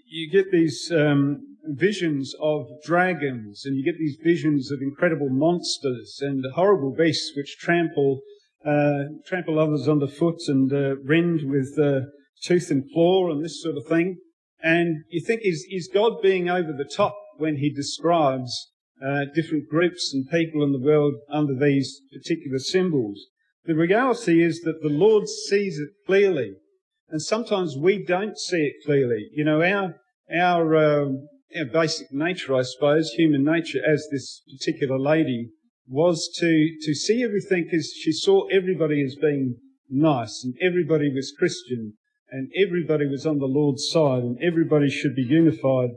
you 0.08 0.32
get 0.32 0.52
these 0.52 0.90
um, 0.90 1.51
visions 1.66 2.34
of 2.42 2.68
dragons, 2.84 3.64
and 3.66 3.76
you 3.78 3.84
get 3.84 3.98
these 4.00 4.18
visions 4.24 4.72
of 4.72 4.82
incredible 4.82 5.30
monsters 5.30 6.20
and 6.22 6.44
horrible 6.54 6.94
beasts 6.94 7.34
which 7.36 7.58
trample 7.60 8.22
uh, 8.66 9.06
trample 9.26 9.60
others 9.60 9.88
underfoot 9.88 10.40
and 10.48 10.72
uh, 10.72 10.96
rend 11.04 11.42
with 11.50 11.78
uh, 11.80 12.02
tooth 12.44 12.70
and 12.70 12.84
claw 12.94 13.32
and 13.32 13.44
this 13.44 13.62
sort 13.62 13.76
of 13.78 13.86
thing. 13.88 14.18
And 14.62 15.04
you 15.10 15.22
think, 15.26 15.42
is, 15.44 15.66
is 15.72 15.90
God 15.92 16.22
being 16.22 16.50
over 16.50 16.72
the 16.72 16.90
top 16.96 17.16
when 17.38 17.58
he 17.58 17.74
describes 17.74 18.72
uh, 19.04 19.26
different 19.34 19.68
groups 19.68 20.12
and 20.14 20.30
people 20.30 20.64
in 20.64 20.72
the 20.72 20.80
world 20.80 21.16
under 21.32 21.56
these 21.56 22.02
particular 22.14 22.60
symbols? 22.60 23.20
The 23.66 23.76
reality 23.76 24.44
is 24.44 24.62
that 24.62 24.82
the 24.82 24.90
Lord 24.90 25.28
sees 25.28 25.80
it 25.80 25.90
clearly. 26.06 26.54
And 27.10 27.22
sometimes 27.22 27.76
we 27.78 28.04
don't 28.04 28.38
see 28.38 28.58
it 28.58 28.86
clearly. 28.86 29.28
You 29.34 29.44
know, 29.44 29.62
our, 29.62 29.96
our, 30.34 30.76
um, 30.76 31.28
our 31.58 31.66
basic 31.66 32.12
nature, 32.12 32.56
I 32.56 32.62
suppose, 32.64 33.10
human 33.12 33.44
nature, 33.44 33.80
as 33.86 34.08
this 34.12 34.42
particular 34.58 35.00
lady 35.00 35.50
was 35.88 36.30
to, 36.40 36.78
to 36.82 36.94
see 36.94 37.24
everything 37.24 37.70
as 37.74 37.92
she 37.94 38.12
saw 38.12 38.48
everybody 38.48 39.04
as 39.04 39.16
being 39.16 39.58
nice 39.90 40.44
and 40.44 40.54
everybody 40.62 41.14
was 41.14 41.34
Christian 41.38 41.94
and 42.30 42.50
everybody 42.56 43.08
was 43.08 43.26
on 43.26 43.40
the 43.40 43.46
Lord's 43.46 43.90
side 43.90 44.24
and 44.24 44.38
everybody 44.42 44.90
should 44.90 45.16
be 45.16 45.24
unified. 45.24 45.90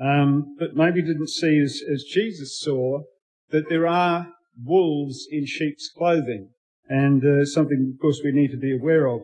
Um, 0.00 0.56
but 0.58 0.74
maybe 0.74 1.02
didn't 1.02 1.28
see 1.28 1.60
as, 1.60 1.80
as 1.92 2.04
Jesus 2.04 2.58
saw 2.58 3.02
that 3.50 3.68
there 3.68 3.86
are 3.86 4.28
wolves 4.64 5.26
in 5.30 5.44
sheep's 5.46 5.90
clothing 5.96 6.48
and 6.88 7.22
uh, 7.24 7.44
something, 7.44 7.92
of 7.94 8.00
course, 8.00 8.20
we 8.24 8.32
need 8.32 8.50
to 8.50 8.56
be 8.56 8.74
aware 8.74 9.06
of. 9.06 9.20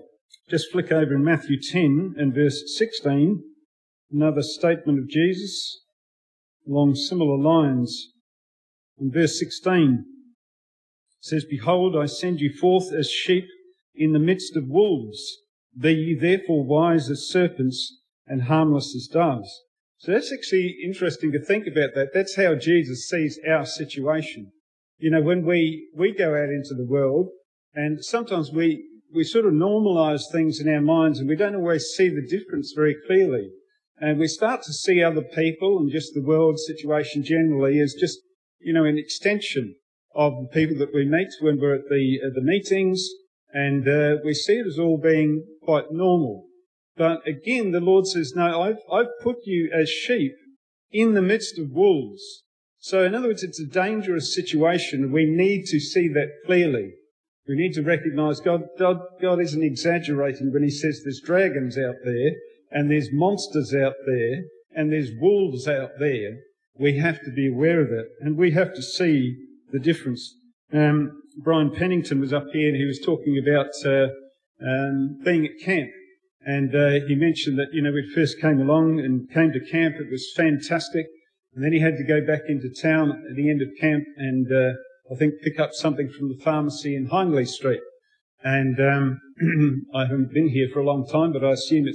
Just 0.49 0.71
flick 0.71 0.93
over 0.93 1.15
in 1.15 1.25
Matthew 1.25 1.59
10 1.61 2.15
and 2.19 2.35
verse 2.35 2.63
16, 2.77 3.43
another 4.11 4.43
statement 4.43 4.99
of 4.99 5.09
Jesus 5.09 5.81
along 6.67 6.95
similar 6.95 7.39
lines. 7.39 8.13
In 9.01 9.11
verse 9.11 9.39
16, 9.39 10.05
says, 11.21 11.45
Behold, 11.45 11.97
I 11.97 12.07
send 12.07 12.41
you 12.41 12.53
forth 12.53 12.93
as 12.93 13.11
sheep 13.11 13.47
in 13.95 14.13
the 14.13 14.19
midst 14.19 14.57
of 14.57 14.69
wolves. 14.69 15.39
Be 15.77 15.93
ye 15.93 16.19
therefore 16.19 16.65
wise 16.65 17.11
as 17.11 17.29
serpents 17.29 18.01
and 18.27 18.43
harmless 18.43 18.95
as 18.95 19.09
doves. 19.13 19.49
So 19.99 20.13
that's 20.13 20.33
actually 20.33 20.77
interesting 20.85 21.33
to 21.33 21.45
think 21.45 21.67
about 21.67 21.91
that. 21.95 22.11
That's 22.15 22.37
how 22.37 22.55
Jesus 22.55 23.09
sees 23.09 23.39
our 23.49 23.67
situation. 23.67 24.53
You 24.99 25.11
know, 25.11 25.23
when 25.23 25.45
we, 25.45 25.89
we 25.95 26.13
go 26.13 26.35
out 26.35 26.51
into 26.51 26.75
the 26.75 26.87
world 26.87 27.31
and 27.75 28.05
sometimes 28.05 28.53
we, 28.53 28.85
we 29.13 29.25
sort 29.25 29.47
of 29.47 29.53
normalize 29.53 30.23
things 30.31 30.61
in 30.61 30.69
our 30.69 30.81
minds 30.81 31.19
and 31.19 31.29
we 31.29 31.37
don't 31.37 31.57
always 31.57 31.85
see 31.97 32.09
the 32.09 32.27
difference 32.27 32.73
very 32.75 32.97
clearly. 33.07 33.51
And 34.01 34.19
we 34.19 34.29
start 34.29 34.63
to 34.63 34.73
see 34.73 35.03
other 35.03 35.23
people 35.23 35.79
and 35.79 35.91
just 35.91 36.15
the 36.15 36.23
world 36.23 36.59
situation 36.59 37.25
generally 37.25 37.81
as 37.81 37.95
just, 37.99 38.19
you 38.61 38.73
know, 38.73 38.85
an 38.85 38.99
extension 38.99 39.75
of 40.15 40.35
the 40.41 40.49
people 40.49 40.77
that 40.79 40.95
we 40.95 41.05
meet 41.05 41.29
when 41.41 41.61
we're 41.61 41.75
at 41.75 41.89
the, 41.89 42.21
at 42.25 42.35
the 42.35 42.43
meetings, 42.43 43.09
and 43.53 43.89
uh, 43.89 44.17
we 44.25 44.35
see 44.35 44.55
it 44.55 44.67
as 44.67 44.79
all 44.79 44.99
being 44.99 45.45
quite 45.63 45.91
normal. 45.91 46.47
But 46.97 47.27
again, 47.27 47.73
the 47.73 47.81
Lord 47.81 48.07
says, 48.07 48.33
no, 48.35 48.63
I've, 48.63 48.79
I've 48.93 49.19
put 49.23 49.39
you 49.45 49.71
as 49.73 49.89
sheep 49.89 50.33
in 50.91 51.15
the 51.15 51.23
midst 51.23 51.59
of 51.59 51.71
wolves. 51.71 52.45
So 52.79 53.05
in 53.05 53.15
other 53.15 53.29
words, 53.29 53.43
it's 53.43 53.61
a 53.61 53.67
dangerous 53.67 54.35
situation. 54.35 55.13
We 55.13 55.27
need 55.27 55.67
to 55.67 55.81
see 55.81 56.09
that 56.09 56.31
clearly. 56.47 56.93
We 57.49 57.57
need 57.57 57.73
to 57.75 57.83
recognize 57.83 58.41
God, 58.41 58.65
God, 58.79 59.01
God 59.21 59.41
isn't 59.41 59.63
exaggerating 59.63 60.53
when 60.53 60.63
he 60.63 60.71
says 60.71 61.03
there's 61.03 61.23
dragons 61.25 61.79
out 61.79 61.97
there 62.05 62.33
and 62.71 62.91
there's 62.91 63.09
monsters 63.13 63.75
out 63.75 63.95
there 64.07 64.43
and 64.75 64.93
there's 64.93 65.11
wolves 65.21 65.67
out 65.67 65.91
there. 65.99 66.39
We 66.79 66.99
have 66.99 67.21
to 67.25 67.31
be 67.31 67.49
aware 67.49 67.81
of 67.81 67.91
it 67.91 68.07
and 68.21 68.37
we 68.37 68.53
have 68.53 68.75
to 68.75 68.83
see 68.83 69.37
the 69.73 69.79
difference. 69.79 70.35
Um, 70.73 71.23
Brian 71.43 71.71
Pennington 71.71 72.21
was 72.21 72.33
up 72.33 72.47
here 72.53 72.69
and 72.69 72.77
he 72.77 72.85
was 72.85 73.01
talking 73.01 73.39
about 73.39 73.71
uh, 73.85 74.09
um, 74.65 75.19
being 75.25 75.47
at 75.47 75.65
camp. 75.65 75.91
And 76.43 76.75
uh, 76.75 77.07
he 77.07 77.15
mentioned 77.15 77.59
that, 77.59 77.69
you 77.73 77.83
know, 77.83 77.93
he 77.93 78.15
first 78.15 78.41
came 78.41 78.61
along 78.61 79.01
and 79.01 79.31
came 79.31 79.53
to 79.53 79.61
camp, 79.61 79.97
it 79.99 80.11
was 80.11 80.33
fantastic. 80.35 81.07
And 81.55 81.65
then 81.65 81.73
he 81.73 81.81
had 81.81 81.97
to 81.97 82.05
go 82.05 82.25
back 82.25 82.43
into 82.49 82.71
town 82.71 83.11
at 83.11 83.37
the 83.37 83.51
end 83.51 83.61
of 83.63 83.69
camp 83.81 84.05
and 84.17 84.47
uh, 84.53 84.73
I 85.11 85.17
think 85.17 85.35
pick 85.43 85.59
up 85.59 85.73
something 85.73 86.09
from 86.09 86.29
the 86.29 86.39
pharmacy 86.43 86.95
in 86.95 87.09
Hindley 87.09 87.47
Street. 87.47 87.81
And 88.43 88.79
um, 88.79 89.21
I 89.95 90.03
haven't 90.03 90.33
been 90.33 90.49
here 90.49 90.69
for 90.73 90.81
a 90.81 90.85
long 90.85 91.07
time, 91.07 91.33
but 91.33 91.45
I 91.45 91.51
assume 91.51 91.87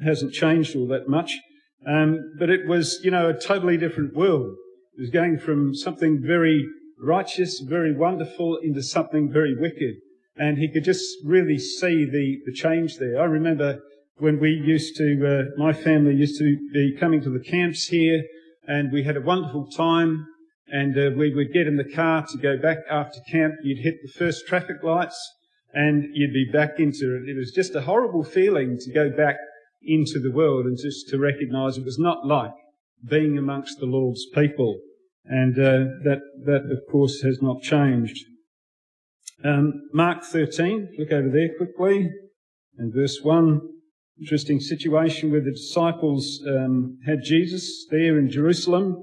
it 0.00 0.04
hasn't 0.04 0.32
changed 0.32 0.76
all 0.76 0.86
that 0.88 1.08
much. 1.08 1.38
Um, 1.86 2.34
but 2.38 2.50
it 2.50 2.66
was, 2.66 3.00
you 3.02 3.10
know, 3.10 3.28
a 3.30 3.38
totally 3.38 3.76
different 3.76 4.14
world. 4.14 4.54
It 4.96 5.00
was 5.00 5.10
going 5.10 5.38
from 5.38 5.74
something 5.74 6.22
very 6.24 6.64
righteous, 6.98 7.60
very 7.60 7.94
wonderful, 7.94 8.58
into 8.62 8.82
something 8.82 9.32
very 9.32 9.54
wicked. 9.58 9.96
And 10.36 10.58
he 10.58 10.70
could 10.70 10.84
just 10.84 11.04
really 11.24 11.58
see 11.58 12.04
the, 12.04 12.38
the 12.46 12.52
change 12.52 12.98
there. 12.98 13.20
I 13.20 13.24
remember 13.24 13.80
when 14.16 14.38
we 14.38 14.50
used 14.50 14.96
to, 14.96 15.26
uh, 15.26 15.60
my 15.60 15.72
family 15.72 16.14
used 16.14 16.38
to 16.38 16.56
be 16.72 16.96
coming 16.98 17.20
to 17.22 17.30
the 17.30 17.42
camps 17.42 17.86
here, 17.86 18.22
and 18.66 18.92
we 18.92 19.02
had 19.02 19.16
a 19.16 19.20
wonderful 19.20 19.66
time. 19.70 20.26
And 20.68 20.96
uh, 20.96 21.10
we 21.16 21.34
would 21.34 21.52
get 21.52 21.66
in 21.66 21.76
the 21.76 21.92
car 21.92 22.24
to 22.26 22.38
go 22.38 22.56
back 22.56 22.78
after 22.88 23.20
camp. 23.30 23.54
You'd 23.62 23.82
hit 23.82 23.96
the 24.02 24.12
first 24.12 24.46
traffic 24.46 24.82
lights, 24.82 25.18
and 25.74 26.04
you'd 26.14 26.32
be 26.32 26.48
back 26.50 26.78
into 26.78 27.16
it. 27.16 27.28
It 27.28 27.36
was 27.36 27.52
just 27.52 27.74
a 27.74 27.82
horrible 27.82 28.24
feeling 28.24 28.78
to 28.78 28.92
go 28.92 29.10
back 29.10 29.36
into 29.84 30.20
the 30.20 30.30
world 30.30 30.66
and 30.66 30.78
just 30.78 31.08
to 31.08 31.18
recognise 31.18 31.76
it 31.76 31.84
was 31.84 31.98
not 31.98 32.26
like 32.26 32.52
being 33.08 33.38
amongst 33.38 33.78
the 33.78 33.86
Lord's 33.86 34.26
people. 34.34 34.78
And 35.24 35.58
uh, 35.58 36.02
that, 36.04 36.20
that, 36.44 36.70
of 36.70 36.80
course, 36.90 37.22
has 37.22 37.40
not 37.40 37.62
changed. 37.62 38.16
Um, 39.44 39.88
Mark 39.92 40.24
13, 40.24 40.96
look 40.98 41.12
over 41.12 41.28
there 41.28 41.50
quickly, 41.56 42.10
and 42.78 42.94
verse 42.94 43.20
1. 43.22 43.60
Interesting 44.20 44.60
situation 44.60 45.30
where 45.30 45.40
the 45.40 45.50
disciples 45.50 46.40
um, 46.46 46.98
had 47.06 47.18
Jesus 47.24 47.86
there 47.90 48.18
in 48.18 48.30
Jerusalem. 48.30 48.96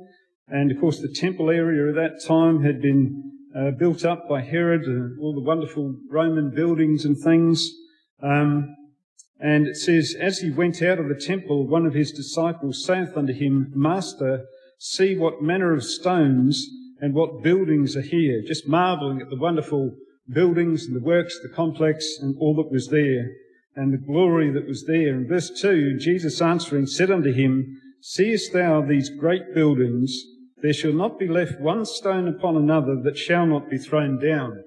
And 0.48 0.71
of 0.71 0.79
course, 0.79 1.00
the 1.00 1.13
temple 1.13 1.50
area 1.50 1.89
at 1.89 1.95
that 1.95 2.25
time 2.25 2.63
had 2.63 2.81
been 2.81 3.24
uh, 3.55 3.71
built 3.71 4.05
up 4.05 4.29
by 4.29 4.41
Herod, 4.41 4.83
uh, 4.83 5.21
all 5.21 5.33
the 5.33 5.41
wonderful 5.41 5.95
Roman 6.09 6.51
buildings 6.53 7.05
and 7.05 7.17
things. 7.17 7.69
Um, 8.21 8.75
and 9.39 9.67
it 9.67 9.77
says, 9.77 10.15
As 10.19 10.39
he 10.39 10.51
went 10.51 10.81
out 10.81 11.00
of 11.00 11.08
the 11.08 11.15
temple, 11.15 11.65
one 11.67 11.86
of 11.86 11.93
his 11.93 12.12
disciples 12.12 12.84
saith 12.86 13.15
unto 13.15 13.34
him, 13.34 13.72
Master, 13.74 14.46
see 14.77 15.15
what 15.15 15.41
manner 15.41 15.74
of 15.74 15.84
stones 15.84 16.67
and 17.00 17.13
what 17.13 17.41
buildings 17.41 17.96
are 17.96 18.01
here, 18.01 18.41
just 18.46 18.67
marveling 18.67 19.22
at 19.22 19.29
the 19.29 19.38
wonderful 19.38 19.96
buildings 20.29 20.86
and 20.86 20.96
the 20.96 21.05
works, 21.05 21.39
the 21.41 21.50
complex 21.50 22.17
and 22.22 22.36
all 22.39 22.55
that 22.55 22.72
was 22.72 22.89
there 22.89 23.29
and 23.75 23.93
the 23.93 23.98
glory 23.98 24.51
that 24.51 24.67
was 24.67 24.86
there. 24.86 25.15
In 25.15 25.27
verse 25.27 25.50
2, 25.50 25.98
Jesus 26.00 26.41
answering 26.41 26.86
said 26.86 27.10
unto 27.10 27.31
him, 27.31 27.79
Seest 28.01 28.51
thou 28.51 28.81
these 28.81 29.10
great 29.10 29.53
buildings? 29.53 30.13
There 30.62 30.74
shall 30.74 30.93
not 30.93 31.17
be 31.17 31.27
left 31.27 31.62
one 31.62 31.86
stone 31.86 32.27
upon 32.27 32.58
another 32.58 33.01
that 33.03 33.17
shall 33.17 33.46
not 33.46 33.69
be 33.69 33.77
thrown 33.77 34.19
down. 34.19 34.63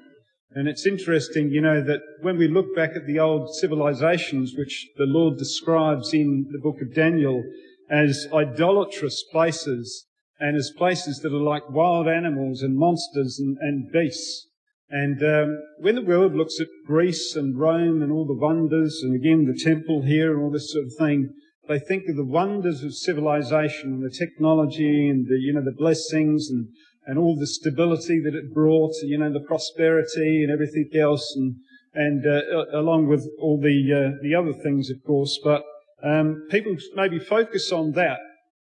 And 0.55 0.69
it's 0.69 0.87
interesting, 0.87 1.51
you 1.51 1.63
know, 1.63 1.83
that 1.83 2.01
when 2.21 2.37
we 2.37 2.47
look 2.47 2.75
back 2.77 2.91
at 2.95 3.07
the 3.07 3.19
old 3.19 3.55
civilizations 3.55 4.55
which 4.57 4.89
the 4.97 5.07
Lord 5.07 5.39
describes 5.39 6.13
in 6.13 6.49
the 6.53 6.59
book 6.59 6.83
of 6.83 6.95
Daniel, 6.95 7.43
as 7.91 8.27
idolatrous 8.33 9.23
places 9.31 10.07
and 10.41 10.57
as 10.57 10.73
places 10.77 11.21
that 11.21 11.33
are 11.33 11.39
like 11.39 11.69
wild 11.71 12.09
animals 12.09 12.63
and 12.63 12.77
monsters 12.77 13.39
and, 13.39 13.57
and 13.61 13.93
beasts. 13.93 14.49
And 14.89 15.23
um, 15.23 15.59
when 15.79 15.95
the 15.95 16.03
world 16.03 16.35
looks 16.35 16.61
at 16.61 16.67
Greece 16.87 17.37
and 17.37 17.59
Rome 17.59 18.03
and 18.03 18.11
all 18.11 18.27
the 18.27 18.35
wonders, 18.35 19.01
and 19.03 19.15
again 19.15 19.47
the 19.47 19.59
temple 19.59 20.03
here 20.03 20.35
and 20.35 20.43
all 20.43 20.51
this 20.51 20.73
sort 20.73 20.87
of 20.87 20.93
thing, 20.99 21.33
they 21.69 21.79
think 21.79 22.09
of 22.09 22.17
the 22.17 22.25
wonders 22.25 22.83
of 22.83 22.95
civilization 22.95 23.93
and 23.93 24.03
the 24.03 24.11
technology 24.11 25.09
and 25.09 25.27
the 25.29 25.39
you 25.39 25.53
know 25.53 25.65
the 25.65 25.77
blessings 25.79 26.51
and 26.51 26.69
and 27.07 27.19
all 27.19 27.37
the 27.37 27.47
stability 27.47 28.21
that 28.21 28.35
it 28.35 28.55
brought, 28.55 28.93
you 29.03 29.19
know 29.19 29.33
the 29.33 29.41
prosperity 29.41 30.43
and 30.43 30.53
everything 30.53 30.89
else, 30.99 31.35
and 31.37 31.57
and 31.95 32.27
uh, 32.27 32.79
along 32.79 33.09
with 33.09 33.29
all 33.39 33.61
the 33.61 33.93
uh, 33.93 34.19
the 34.23 34.35
other 34.35 34.53
things, 34.53 34.91
of 34.91 34.97
course. 35.05 35.39
But 35.43 35.63
um, 36.03 36.47
people 36.51 36.77
maybe 36.95 37.19
focus 37.19 37.73
on 37.73 37.93
that. 37.93 38.19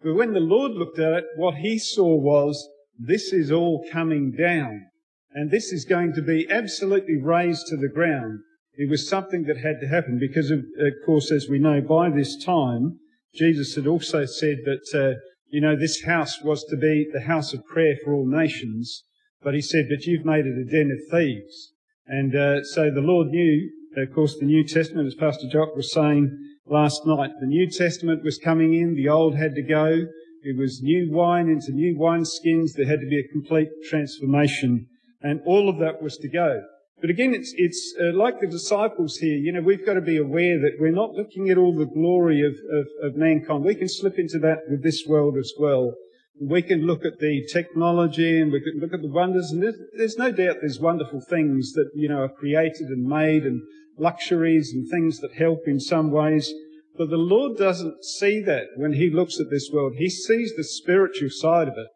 But 0.02 0.14
when 0.14 0.32
the 0.32 0.40
Lord 0.40 0.72
looked 0.72 0.98
at 0.98 1.12
it, 1.12 1.24
what 1.36 1.56
he 1.56 1.78
saw 1.78 2.14
was 2.14 2.68
this 2.98 3.32
is 3.32 3.50
all 3.52 3.84
coming 3.92 4.32
down. 4.32 4.86
And 5.34 5.50
this 5.50 5.72
is 5.72 5.84
going 5.84 6.14
to 6.14 6.22
be 6.22 6.46
absolutely 6.50 7.16
razed 7.22 7.66
to 7.68 7.76
the 7.76 7.90
ground. 7.92 8.40
It 8.74 8.88
was 8.88 9.08
something 9.08 9.44
that 9.44 9.58
had 9.58 9.80
to 9.80 9.88
happen 9.88 10.18
because, 10.18 10.50
of, 10.50 10.60
of 10.60 10.92
course, 11.04 11.30
as 11.30 11.48
we 11.48 11.58
know, 11.58 11.80
by 11.80 12.10
this 12.10 12.42
time, 12.42 12.98
Jesus 13.34 13.74
had 13.74 13.86
also 13.86 14.24
said 14.24 14.58
that, 14.64 14.98
uh, 14.98 15.20
you 15.48 15.60
know, 15.60 15.76
this 15.76 16.02
house 16.04 16.42
was 16.42 16.64
to 16.64 16.76
be 16.76 17.06
the 17.12 17.22
house 17.22 17.52
of 17.52 17.64
prayer 17.66 17.96
for 18.04 18.12
all 18.12 18.26
nations. 18.26 19.04
But 19.42 19.54
he 19.54 19.60
said, 19.60 19.86
but 19.88 20.04
you've 20.04 20.24
made 20.24 20.46
it 20.46 20.58
a 20.58 20.64
den 20.64 20.90
of 20.90 21.10
thieves. 21.10 21.72
And 22.06 22.34
uh, 22.34 22.64
so 22.64 22.90
the 22.90 23.00
Lord 23.00 23.28
knew, 23.28 23.70
of 23.96 24.12
course, 24.14 24.36
the 24.38 24.46
New 24.46 24.64
Testament, 24.66 25.06
as 25.06 25.14
Pastor 25.14 25.48
Jock 25.50 25.76
was 25.76 25.92
saying, 25.92 26.36
last 26.66 27.06
night. 27.06 27.30
The 27.40 27.46
New 27.46 27.70
Testament 27.70 28.24
was 28.24 28.38
coming 28.38 28.74
in, 28.74 28.94
the 28.94 29.08
Old 29.08 29.36
had 29.36 29.54
to 29.54 29.62
go. 29.62 30.06
It 30.42 30.56
was 30.56 30.82
new 30.82 31.10
wine 31.12 31.48
into 31.48 31.72
new 31.72 31.96
wineskins. 31.96 32.72
There 32.74 32.86
had 32.86 33.00
to 33.00 33.08
be 33.08 33.18
a 33.18 33.32
complete 33.32 33.68
transformation. 33.88 34.86
And 35.22 35.40
all 35.44 35.68
of 35.68 35.78
that 35.78 36.02
was 36.02 36.16
to 36.18 36.28
go. 36.28 36.62
But 37.00 37.10
again, 37.10 37.34
it's, 37.34 37.52
it's 37.56 37.94
uh, 38.00 38.16
like 38.16 38.40
the 38.40 38.46
disciples 38.46 39.18
here. 39.18 39.36
You 39.36 39.52
know, 39.52 39.60
we've 39.60 39.84
got 39.84 39.94
to 39.94 40.00
be 40.00 40.16
aware 40.16 40.58
that 40.58 40.78
we're 40.80 40.90
not 40.90 41.12
looking 41.12 41.50
at 41.50 41.58
all 41.58 41.74
the 41.74 41.84
glory 41.84 42.40
of, 42.40 42.54
of, 42.72 42.86
of 43.02 43.16
mankind. 43.16 43.64
We 43.64 43.74
can 43.74 43.88
slip 43.88 44.18
into 44.18 44.38
that 44.40 44.60
with 44.70 44.82
this 44.82 45.04
world 45.06 45.36
as 45.36 45.52
well. 45.58 45.92
We 46.40 46.62
can 46.62 46.86
look 46.86 47.04
at 47.04 47.18
the 47.18 47.46
technology 47.52 48.40
and 48.40 48.50
we 48.50 48.60
can 48.60 48.80
look 48.80 48.94
at 48.94 49.02
the 49.02 49.10
wonders. 49.10 49.50
And 49.50 49.62
there's, 49.62 49.78
there's 49.96 50.16
no 50.16 50.30
doubt 50.32 50.56
there's 50.60 50.80
wonderful 50.80 51.20
things 51.20 51.72
that, 51.72 51.90
you 51.94 52.08
know, 52.08 52.22
are 52.22 52.28
created 52.28 52.88
and 52.88 53.04
made 53.04 53.44
and 53.44 53.60
luxuries 53.98 54.72
and 54.72 54.88
things 54.90 55.20
that 55.20 55.34
help 55.34 55.60
in 55.66 55.80
some 55.80 56.10
ways. 56.10 56.52
But 56.96 57.10
the 57.10 57.16
Lord 57.16 57.58
doesn't 57.58 58.04
see 58.04 58.40
that 58.42 58.68
when 58.76 58.94
He 58.94 59.10
looks 59.10 59.38
at 59.38 59.50
this 59.50 59.68
world. 59.70 59.94
He 59.96 60.08
sees 60.08 60.54
the 60.56 60.64
spiritual 60.64 61.28
side 61.30 61.68
of 61.68 61.74
it. 61.76 61.88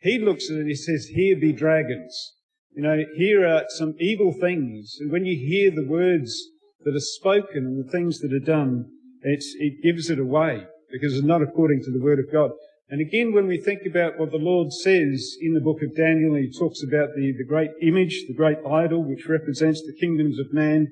He 0.00 0.18
looks 0.18 0.50
at 0.50 0.56
it, 0.56 0.60
and 0.60 0.68
He 0.68 0.76
says, 0.76 1.10
here 1.14 1.36
be 1.36 1.52
dragons. 1.52 2.32
You 2.76 2.82
know, 2.82 2.98
here 3.16 3.46
are 3.46 3.64
some 3.70 3.94
evil 3.98 4.34
things. 4.38 4.98
And 5.00 5.10
when 5.10 5.24
you 5.24 5.34
hear 5.34 5.70
the 5.70 5.88
words 5.88 6.30
that 6.84 6.94
are 6.94 7.00
spoken 7.00 7.64
and 7.64 7.82
the 7.82 7.90
things 7.90 8.18
that 8.18 8.34
are 8.34 8.38
done, 8.38 8.90
it 9.22 9.82
gives 9.82 10.10
it 10.10 10.18
away 10.18 10.66
because 10.92 11.14
it's 11.14 11.26
not 11.26 11.40
according 11.40 11.80
to 11.84 11.90
the 11.90 12.04
word 12.04 12.18
of 12.18 12.30
God. 12.30 12.50
And 12.90 13.00
again, 13.00 13.32
when 13.32 13.46
we 13.46 13.58
think 13.58 13.80
about 13.86 14.18
what 14.18 14.30
the 14.30 14.36
Lord 14.36 14.72
says 14.72 15.36
in 15.40 15.54
the 15.54 15.60
book 15.60 15.78
of 15.82 15.96
Daniel, 15.96 16.34
he 16.34 16.52
talks 16.52 16.82
about 16.86 17.08
the, 17.16 17.34
the 17.38 17.46
great 17.48 17.70
image, 17.80 18.26
the 18.28 18.34
great 18.34 18.58
idol, 18.70 19.02
which 19.02 19.26
represents 19.26 19.80
the 19.80 19.96
kingdoms 19.98 20.38
of 20.38 20.52
man. 20.52 20.88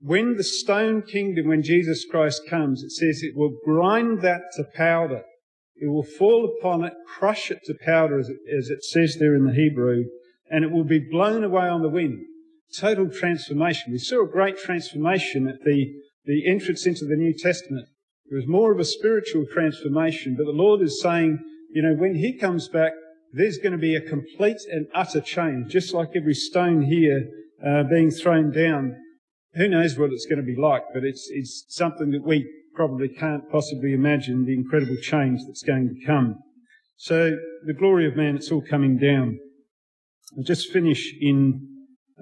When 0.00 0.36
the 0.36 0.44
stone 0.44 1.02
kingdom, 1.02 1.46
when 1.46 1.62
Jesus 1.62 2.04
Christ 2.04 2.42
comes, 2.50 2.82
it 2.82 2.90
says 2.90 3.22
it 3.22 3.36
will 3.36 3.56
grind 3.64 4.22
that 4.22 4.42
to 4.56 4.64
powder. 4.74 5.22
It 5.76 5.86
will 5.86 6.02
fall 6.02 6.52
upon 6.58 6.84
it, 6.84 6.94
crush 7.06 7.52
it 7.52 7.60
to 7.66 7.74
powder, 7.84 8.18
as 8.18 8.28
it, 8.28 8.38
as 8.58 8.70
it 8.70 8.82
says 8.82 9.16
there 9.18 9.36
in 9.36 9.46
the 9.46 9.54
Hebrew, 9.54 10.04
and 10.50 10.64
it 10.64 10.70
will 10.70 10.84
be 10.84 10.98
blown 10.98 11.44
away 11.44 11.68
on 11.68 11.82
the 11.82 11.88
wind. 11.88 12.24
Total 12.76 13.08
transformation. 13.10 13.92
We 13.92 13.98
saw 13.98 14.24
a 14.24 14.30
great 14.30 14.58
transformation 14.58 15.48
at 15.48 15.60
the, 15.64 15.94
the 16.24 16.46
entrance 16.46 16.86
into 16.86 17.04
the 17.04 17.16
New 17.16 17.32
Testament. 17.32 17.86
It 18.30 18.34
was 18.34 18.46
more 18.46 18.72
of 18.72 18.78
a 18.78 18.84
spiritual 18.84 19.46
transformation, 19.50 20.34
but 20.36 20.44
the 20.44 20.52
Lord 20.52 20.82
is 20.82 21.00
saying, 21.00 21.38
you 21.70 21.82
know, 21.82 21.94
when 21.94 22.14
He 22.14 22.36
comes 22.36 22.68
back, 22.68 22.92
there's 23.32 23.58
going 23.58 23.72
to 23.72 23.78
be 23.78 23.94
a 23.94 24.00
complete 24.00 24.58
and 24.70 24.86
utter 24.94 25.20
change, 25.20 25.70
just 25.70 25.94
like 25.94 26.10
every 26.14 26.34
stone 26.34 26.82
here 26.82 27.28
uh, 27.66 27.84
being 27.84 28.10
thrown 28.10 28.50
down. 28.50 28.96
Who 29.54 29.68
knows 29.68 29.98
what 29.98 30.12
it's 30.12 30.26
going 30.26 30.38
to 30.38 30.44
be 30.44 30.56
like, 30.56 30.82
but 30.92 31.04
it's, 31.04 31.28
it's 31.30 31.64
something 31.68 32.10
that 32.10 32.24
we 32.24 32.46
probably 32.74 33.08
can't 33.08 33.50
possibly 33.50 33.92
imagine 33.92 34.44
the 34.44 34.54
incredible 34.54 34.96
change 35.02 35.40
that's 35.46 35.62
going 35.62 35.88
to 35.88 36.06
come. 36.06 36.36
So 36.96 37.36
the 37.66 37.74
glory 37.74 38.06
of 38.06 38.16
man, 38.16 38.36
it's 38.36 38.52
all 38.52 38.62
coming 38.62 38.98
down. 38.98 39.38
I'll 40.36 40.44
just 40.44 40.70
finish 40.70 41.14
in 41.20 41.66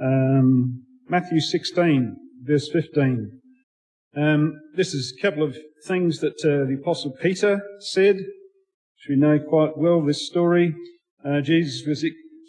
um, 0.00 0.84
Matthew 1.08 1.40
16, 1.40 2.16
verse 2.42 2.68
15. 2.72 3.40
Um, 4.16 4.54
this 4.74 4.94
is 4.94 5.12
a 5.18 5.22
couple 5.22 5.42
of 5.42 5.56
things 5.86 6.20
that 6.20 6.38
uh, 6.44 6.68
the 6.68 6.78
Apostle 6.80 7.16
Peter 7.20 7.60
said, 7.80 8.16
which 8.16 9.06
we 9.08 9.16
know 9.16 9.38
quite 9.38 9.76
well, 9.76 10.04
this 10.04 10.26
story. 10.26 10.74
Uh, 11.24 11.40
Jesus 11.40 11.86
was 11.86 12.04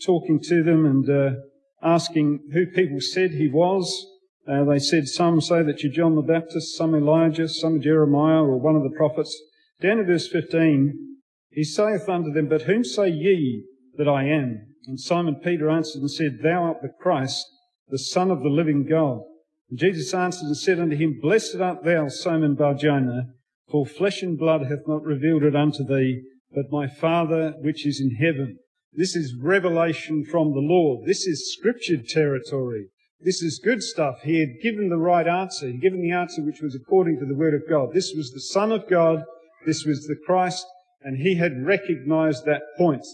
talking 0.05 0.39
to 0.43 0.63
them 0.63 0.85
and 0.85 1.09
uh, 1.09 1.39
asking 1.81 2.39
who 2.53 2.67
people 2.67 2.99
said 2.99 3.31
he 3.31 3.47
was. 3.47 4.05
Uh, 4.47 4.63
they 4.63 4.79
said, 4.79 5.07
Some 5.07 5.41
say 5.41 5.63
that 5.63 5.81
you're 5.81 5.91
John 5.91 6.15
the 6.15 6.21
Baptist, 6.21 6.77
some 6.77 6.93
Elijah, 6.93 7.49
some 7.49 7.81
Jeremiah, 7.81 8.43
or 8.43 8.59
one 8.59 8.75
of 8.75 8.83
the 8.83 8.95
prophets. 8.95 9.35
Down 9.81 9.99
in 9.99 10.05
verse 10.05 10.27
15, 10.27 11.17
he 11.49 11.63
saith 11.63 12.07
unto 12.07 12.31
them, 12.31 12.47
But 12.47 12.63
whom 12.63 12.83
say 12.83 13.09
ye 13.09 13.65
that 13.97 14.07
I 14.07 14.25
am? 14.25 14.75
And 14.85 14.99
Simon 14.99 15.35
Peter 15.43 15.69
answered 15.69 16.01
and 16.01 16.11
said, 16.11 16.39
Thou 16.41 16.63
art 16.63 16.81
the 16.81 16.93
Christ, 16.99 17.45
the 17.89 17.97
Son 17.97 18.31
of 18.31 18.41
the 18.41 18.49
living 18.49 18.85
God. 18.85 19.21
And 19.69 19.79
Jesus 19.79 20.13
answered 20.13 20.47
and 20.47 20.57
said 20.57 20.79
unto 20.79 20.95
him, 20.95 21.19
Blessed 21.21 21.57
art 21.57 21.83
thou, 21.83 22.07
Simon 22.07 22.55
Barjona, 22.55 23.33
for 23.69 23.85
flesh 23.85 24.21
and 24.21 24.37
blood 24.37 24.61
hath 24.61 24.87
not 24.87 25.03
revealed 25.03 25.43
it 25.43 25.55
unto 25.55 25.83
thee, 25.83 26.23
but 26.53 26.71
my 26.71 26.87
Father 26.87 27.53
which 27.61 27.85
is 27.85 27.99
in 27.99 28.15
heaven. 28.15 28.59
This 28.93 29.15
is 29.15 29.35
revelation 29.39 30.23
from 30.23 30.53
the 30.53 30.61
Lord. 30.61 31.05
This 31.05 31.27
is 31.27 31.53
scriptured 31.53 32.07
territory. 32.07 32.87
This 33.19 33.41
is 33.41 33.59
good 33.63 33.83
stuff. 33.83 34.21
He 34.23 34.39
had 34.39 34.61
given 34.61 34.89
the 34.89 34.97
right 34.97 35.27
answer. 35.27 35.65
He 35.67 35.73
had 35.73 35.81
given 35.81 36.01
the 36.01 36.11
answer 36.11 36.43
which 36.43 36.61
was 36.61 36.75
according 36.75 37.19
to 37.19 37.25
the 37.25 37.35
word 37.35 37.53
of 37.53 37.67
God. 37.69 37.89
This 37.93 38.13
was 38.15 38.31
the 38.31 38.41
Son 38.41 38.71
of 38.71 38.87
God. 38.89 39.23
This 39.65 39.85
was 39.85 40.05
the 40.05 40.15
Christ. 40.25 40.65
And 41.01 41.17
he 41.17 41.35
had 41.35 41.65
recognized 41.65 42.45
that 42.45 42.61
point. 42.77 43.05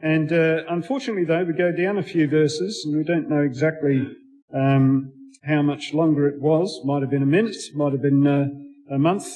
And 0.00 0.32
uh, 0.32 0.64
unfortunately, 0.68 1.24
though, 1.24 1.44
we 1.44 1.54
go 1.54 1.72
down 1.72 1.96
a 1.96 2.02
few 2.02 2.28
verses, 2.28 2.84
and 2.84 2.96
we 2.96 3.04
don't 3.04 3.30
know 3.30 3.42
exactly 3.42 4.06
um, 4.54 5.12
how 5.42 5.62
much 5.62 5.94
longer 5.94 6.28
it 6.28 6.40
was. 6.40 6.80
Might 6.84 7.02
have 7.02 7.10
been 7.10 7.22
a 7.22 7.26
minute, 7.26 7.56
might 7.74 7.92
have 7.92 8.02
been 8.02 8.26
uh, 8.26 8.94
a 8.94 8.98
month. 8.98 9.26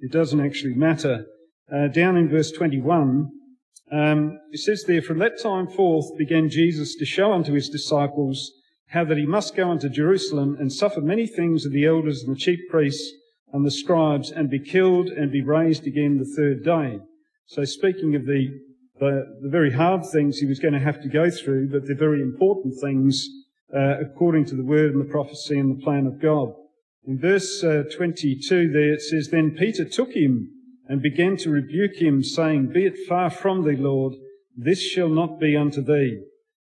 It 0.00 0.12
doesn't 0.12 0.40
actually 0.40 0.74
matter. 0.74 1.26
Uh, 1.72 1.88
down 1.88 2.16
in 2.16 2.28
verse 2.28 2.52
21, 2.52 3.30
um, 3.90 4.38
it 4.52 4.60
says 4.60 4.84
there, 4.86 5.02
From 5.02 5.18
that 5.18 5.40
time 5.40 5.66
forth 5.66 6.16
began 6.18 6.50
Jesus 6.50 6.94
to 6.96 7.06
show 7.06 7.32
unto 7.32 7.54
his 7.54 7.70
disciples 7.70 8.52
how 8.88 9.04
that 9.04 9.18
he 9.18 9.26
must 9.26 9.56
go 9.56 9.70
unto 9.70 9.88
Jerusalem 9.88 10.56
and 10.60 10.72
suffer 10.72 11.00
many 11.00 11.26
things 11.26 11.64
of 11.64 11.72
the 11.72 11.86
elders 11.86 12.22
and 12.22 12.34
the 12.34 12.40
chief 12.40 12.58
priests 12.70 13.12
and 13.52 13.64
the 13.64 13.70
scribes 13.70 14.30
and 14.30 14.50
be 14.50 14.58
killed 14.58 15.08
and 15.08 15.32
be 15.32 15.42
raised 15.42 15.86
again 15.86 16.18
the 16.18 16.34
third 16.36 16.64
day. 16.64 16.98
So 17.46 17.64
speaking 17.64 18.14
of 18.14 18.26
the 18.26 18.48
the, 18.98 19.38
the 19.42 19.48
very 19.48 19.72
hard 19.72 20.04
things 20.06 20.38
he 20.38 20.46
was 20.46 20.58
going 20.58 20.74
to 20.74 20.80
have 20.80 21.00
to 21.02 21.08
go 21.08 21.30
through, 21.30 21.70
but 21.70 21.86
the 21.86 21.94
very 21.94 22.20
important 22.20 22.74
things 22.80 23.28
uh, 23.74 24.00
according 24.00 24.44
to 24.46 24.54
the 24.54 24.64
word 24.64 24.92
and 24.92 25.00
the 25.00 25.10
prophecy 25.10 25.58
and 25.58 25.76
the 25.76 25.82
plan 25.82 26.06
of 26.06 26.20
God. 26.20 26.52
In 27.06 27.18
verse 27.18 27.62
uh, 27.62 27.84
22 27.94 28.70
there 28.72 28.94
it 28.94 29.02
says, 29.02 29.28
Then 29.28 29.56
Peter 29.58 29.84
took 29.84 30.12
him 30.12 30.50
and 30.86 31.02
began 31.02 31.36
to 31.38 31.50
rebuke 31.50 31.96
him, 31.96 32.22
saying, 32.22 32.72
Be 32.72 32.86
it 32.86 33.06
far 33.08 33.30
from 33.30 33.64
thee, 33.64 33.76
Lord, 33.76 34.14
this 34.56 34.80
shall 34.80 35.08
not 35.08 35.38
be 35.38 35.56
unto 35.56 35.82
thee. 35.82 36.22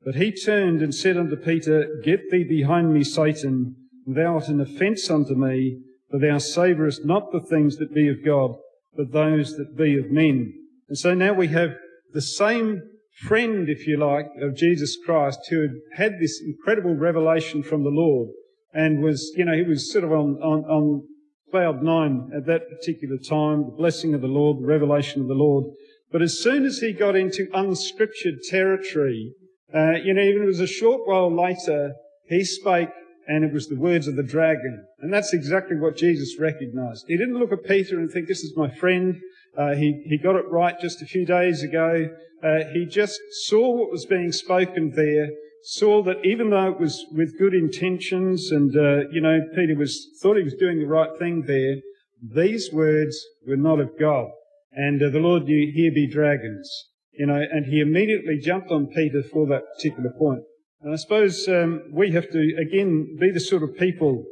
But 0.04 0.14
he 0.14 0.32
turned 0.32 0.82
and 0.82 0.94
said 0.94 1.16
unto 1.16 1.36
Peter, 1.36 1.88
Get 2.04 2.30
thee 2.30 2.44
behind 2.44 2.92
me, 2.94 3.02
Satan, 3.04 3.76
thou 4.06 4.34
art 4.34 4.48
an 4.48 4.60
offence 4.60 5.10
unto 5.10 5.34
me, 5.34 5.80
for 6.10 6.18
thou 6.18 6.38
savourest 6.38 7.04
not 7.04 7.32
the 7.32 7.40
things 7.40 7.76
that 7.76 7.94
be 7.94 8.08
of 8.08 8.24
God, 8.24 8.56
but 8.96 9.12
those 9.12 9.56
that 9.56 9.76
be 9.76 9.98
of 9.98 10.10
men. 10.10 10.54
And 10.88 10.98
so 10.98 11.14
now 11.14 11.32
we 11.32 11.48
have 11.48 11.76
the 12.12 12.22
same 12.22 12.82
friend, 13.20 13.68
if 13.68 13.86
you 13.86 13.98
like, 13.98 14.26
of 14.40 14.56
Jesus 14.56 14.96
Christ 15.04 15.40
who 15.50 15.62
had 15.62 15.70
had 15.94 16.12
this 16.20 16.40
incredible 16.44 16.94
revelation 16.94 17.62
from 17.62 17.84
the 17.84 17.90
Lord 17.90 18.28
and 18.72 19.02
was, 19.02 19.32
you 19.36 19.44
know, 19.44 19.54
he 19.54 19.62
was 19.62 19.92
sort 19.92 20.04
of 20.04 20.12
on, 20.12 20.36
on, 20.42 20.64
on 20.64 21.02
cloud 21.50 21.82
nine 21.82 22.30
at 22.34 22.46
that 22.46 22.68
particular 22.68 23.16
time, 23.16 23.64
the 23.64 23.76
blessing 23.76 24.14
of 24.14 24.20
the 24.20 24.28
Lord, 24.28 24.58
the 24.62 24.66
revelation 24.66 25.20
of 25.20 25.28
the 25.28 25.34
Lord. 25.34 25.64
But 26.12 26.22
as 26.22 26.40
soon 26.40 26.64
as 26.64 26.78
he 26.78 26.92
got 26.92 27.16
into 27.16 27.48
unscriptured 27.52 28.38
territory, 28.48 29.32
uh, 29.74 29.92
you 30.02 30.14
know, 30.14 30.22
even 30.22 30.42
it 30.42 30.46
was 30.46 30.60
a 30.60 30.66
short 30.66 31.06
while 31.06 31.34
later, 31.34 31.92
he 32.28 32.44
spake 32.44 32.88
and 33.26 33.44
it 33.44 33.52
was 33.52 33.68
the 33.68 33.78
words 33.78 34.08
of 34.08 34.16
the 34.16 34.22
dragon. 34.22 34.84
And 35.00 35.12
that's 35.12 35.32
exactly 35.32 35.76
what 35.76 35.96
Jesus 35.96 36.38
recognized. 36.38 37.04
He 37.06 37.16
didn't 37.16 37.38
look 37.38 37.52
at 37.52 37.64
Peter 37.64 37.98
and 37.98 38.10
think, 38.10 38.26
this 38.26 38.42
is 38.42 38.56
my 38.56 38.70
friend. 38.76 39.20
Uh, 39.56 39.74
he, 39.74 40.02
he 40.06 40.16
got 40.16 40.36
it 40.36 40.48
right 40.50 40.78
just 40.80 41.02
a 41.02 41.06
few 41.06 41.26
days 41.26 41.62
ago. 41.62 42.08
Uh, 42.42 42.60
he 42.72 42.86
just 42.86 43.20
saw 43.46 43.76
what 43.76 43.90
was 43.90 44.06
being 44.06 44.32
spoken 44.32 44.92
there, 44.94 45.28
saw 45.62 46.02
that 46.02 46.24
even 46.24 46.50
though 46.50 46.70
it 46.70 46.80
was 46.80 47.04
with 47.12 47.38
good 47.38 47.54
intentions 47.54 48.50
and, 48.50 48.74
uh, 48.76 49.08
you 49.10 49.20
know, 49.20 49.40
Peter 49.54 49.76
was, 49.76 50.08
thought 50.22 50.36
he 50.36 50.42
was 50.42 50.54
doing 50.54 50.78
the 50.78 50.86
right 50.86 51.10
thing 51.18 51.42
there, 51.46 51.76
these 52.22 52.70
words 52.72 53.18
were 53.46 53.56
not 53.56 53.80
of 53.80 53.98
God. 53.98 54.28
And 54.72 55.02
uh, 55.02 55.10
the 55.10 55.18
Lord 55.18 55.44
knew, 55.44 55.72
here 55.74 55.90
be 55.92 56.06
dragons. 56.06 56.70
You 57.12 57.26
know, 57.26 57.42
and 57.52 57.66
he 57.66 57.80
immediately 57.80 58.38
jumped 58.38 58.70
on 58.70 58.86
Peter 58.86 59.22
for 59.22 59.46
that 59.48 59.64
particular 59.76 60.10
point. 60.18 60.42
And 60.80 60.94
I 60.94 60.96
suppose 60.96 61.46
um, 61.48 61.82
we 61.92 62.12
have 62.12 62.30
to, 62.30 62.56
again, 62.58 63.18
be 63.20 63.30
the 63.30 63.40
sort 63.40 63.62
of 63.62 63.76
people 63.76 64.24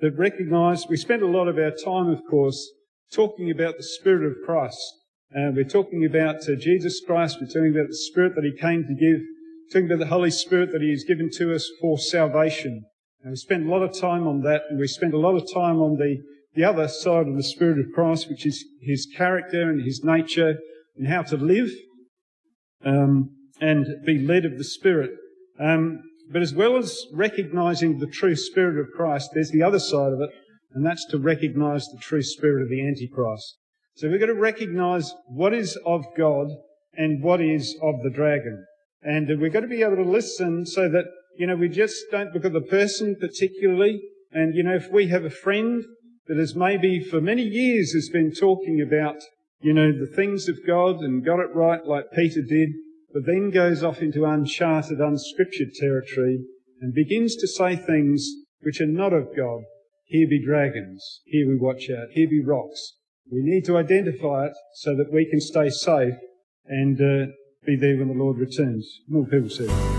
that 0.00 0.16
recognize, 0.16 0.86
we 0.86 0.96
spend 0.96 1.22
a 1.22 1.26
lot 1.26 1.48
of 1.48 1.58
our 1.58 1.72
time, 1.72 2.08
of 2.08 2.20
course, 2.30 2.70
talking 3.12 3.50
about 3.50 3.76
the 3.76 3.82
Spirit 3.82 4.26
of 4.26 4.36
Christ. 4.44 4.80
Uh, 5.34 5.50
we're 5.54 5.64
talking 5.64 6.04
about 6.04 6.36
uh, 6.48 6.54
Jesus 6.58 7.00
Christ. 7.04 7.38
We're 7.40 7.46
talking 7.46 7.74
about 7.74 7.88
the 7.88 7.96
Spirit 7.96 8.34
that 8.34 8.44
He 8.44 8.60
came 8.60 8.84
to 8.84 8.94
give. 8.94 9.20
We're 9.20 9.72
talking 9.72 9.86
about 9.86 9.98
the 9.98 10.10
Holy 10.10 10.30
Spirit 10.30 10.70
that 10.72 10.82
He 10.82 10.90
has 10.90 11.04
given 11.04 11.30
to 11.34 11.54
us 11.54 11.68
for 11.80 11.98
salvation. 11.98 12.84
And 13.22 13.32
we 13.32 13.36
spend 13.36 13.66
a 13.66 13.70
lot 13.70 13.82
of 13.82 13.98
time 13.98 14.26
on 14.26 14.42
that, 14.42 14.62
and 14.70 14.78
we 14.78 14.86
spend 14.86 15.14
a 15.14 15.18
lot 15.18 15.34
of 15.34 15.42
time 15.52 15.78
on 15.78 15.96
the, 15.96 16.18
the 16.54 16.64
other 16.64 16.88
side 16.88 17.26
of 17.26 17.36
the 17.36 17.42
Spirit 17.42 17.78
of 17.78 17.86
Christ, 17.94 18.28
which 18.28 18.46
is 18.46 18.64
His 18.82 19.06
character 19.16 19.68
and 19.68 19.84
His 19.84 20.02
nature, 20.04 20.56
and 20.96 21.08
how 21.08 21.22
to 21.22 21.36
live 21.36 21.70
um, 22.84 23.30
and 23.60 23.86
be 24.04 24.18
led 24.18 24.44
of 24.44 24.58
the 24.58 24.64
Spirit. 24.64 25.10
Um, 25.58 26.00
but 26.30 26.42
as 26.42 26.54
well 26.54 26.76
as 26.76 27.06
recognizing 27.12 27.98
the 27.98 28.06
true 28.06 28.36
Spirit 28.36 28.80
of 28.80 28.92
Christ, 28.94 29.30
there's 29.34 29.50
the 29.50 29.62
other 29.62 29.78
side 29.78 30.12
of 30.12 30.20
it, 30.20 30.30
and 30.76 30.84
that's 30.84 31.06
to 31.06 31.18
recognize 31.18 31.86
the 31.86 31.98
true 31.98 32.22
spirit 32.22 32.62
of 32.62 32.68
the 32.68 32.86
Antichrist. 32.86 33.56
So 33.94 34.10
we've 34.10 34.20
got 34.20 34.26
to 34.26 34.34
recognize 34.34 35.10
what 35.26 35.54
is 35.54 35.78
of 35.86 36.04
God 36.18 36.48
and 36.92 37.22
what 37.22 37.40
is 37.40 37.74
of 37.82 37.94
the 38.02 38.10
dragon. 38.10 38.62
And 39.00 39.40
we've 39.40 39.54
got 39.54 39.60
to 39.60 39.68
be 39.68 39.82
able 39.82 39.96
to 39.96 40.02
listen 40.02 40.66
so 40.66 40.90
that, 40.90 41.06
you 41.38 41.46
know, 41.46 41.56
we 41.56 41.70
just 41.70 41.96
don't 42.10 42.34
look 42.34 42.44
at 42.44 42.52
the 42.52 42.60
person 42.60 43.16
particularly. 43.18 44.02
And, 44.32 44.54
you 44.54 44.62
know, 44.64 44.74
if 44.74 44.92
we 44.92 45.08
have 45.08 45.24
a 45.24 45.30
friend 45.30 45.82
that 46.26 46.36
has 46.36 46.54
maybe 46.54 47.00
for 47.00 47.22
many 47.22 47.44
years 47.44 47.94
has 47.94 48.10
been 48.10 48.34
talking 48.34 48.82
about, 48.86 49.16
you 49.62 49.72
know, 49.72 49.92
the 49.92 50.14
things 50.14 50.46
of 50.46 50.58
God 50.66 50.96
and 50.96 51.24
got 51.24 51.40
it 51.40 51.54
right 51.54 51.82
like 51.86 52.12
Peter 52.14 52.42
did, 52.46 52.68
but 53.14 53.24
then 53.24 53.50
goes 53.50 53.82
off 53.82 54.02
into 54.02 54.26
uncharted, 54.26 55.00
unscriptured 55.00 55.72
territory 55.80 56.40
and 56.82 56.92
begins 56.92 57.34
to 57.36 57.48
say 57.48 57.76
things 57.76 58.28
which 58.60 58.82
are 58.82 58.86
not 58.86 59.14
of 59.14 59.34
God. 59.34 59.62
Here 60.08 60.28
be 60.28 60.44
dragons. 60.44 61.20
Here 61.24 61.48
we 61.48 61.56
watch 61.56 61.90
out. 61.90 62.08
Here 62.12 62.28
be 62.28 62.40
rocks. 62.40 62.94
We 63.30 63.40
need 63.42 63.64
to 63.64 63.76
identify 63.76 64.46
it 64.46 64.52
so 64.74 64.94
that 64.94 65.12
we 65.12 65.28
can 65.28 65.40
stay 65.40 65.68
safe 65.68 66.14
and 66.66 67.00
uh, 67.00 67.32
be 67.64 67.74
there 67.74 67.96
when 67.96 68.08
the 68.08 68.14
Lord 68.14 68.38
returns. 68.38 68.88
More 69.08 69.26
people 69.26 69.50
say. 69.50 69.95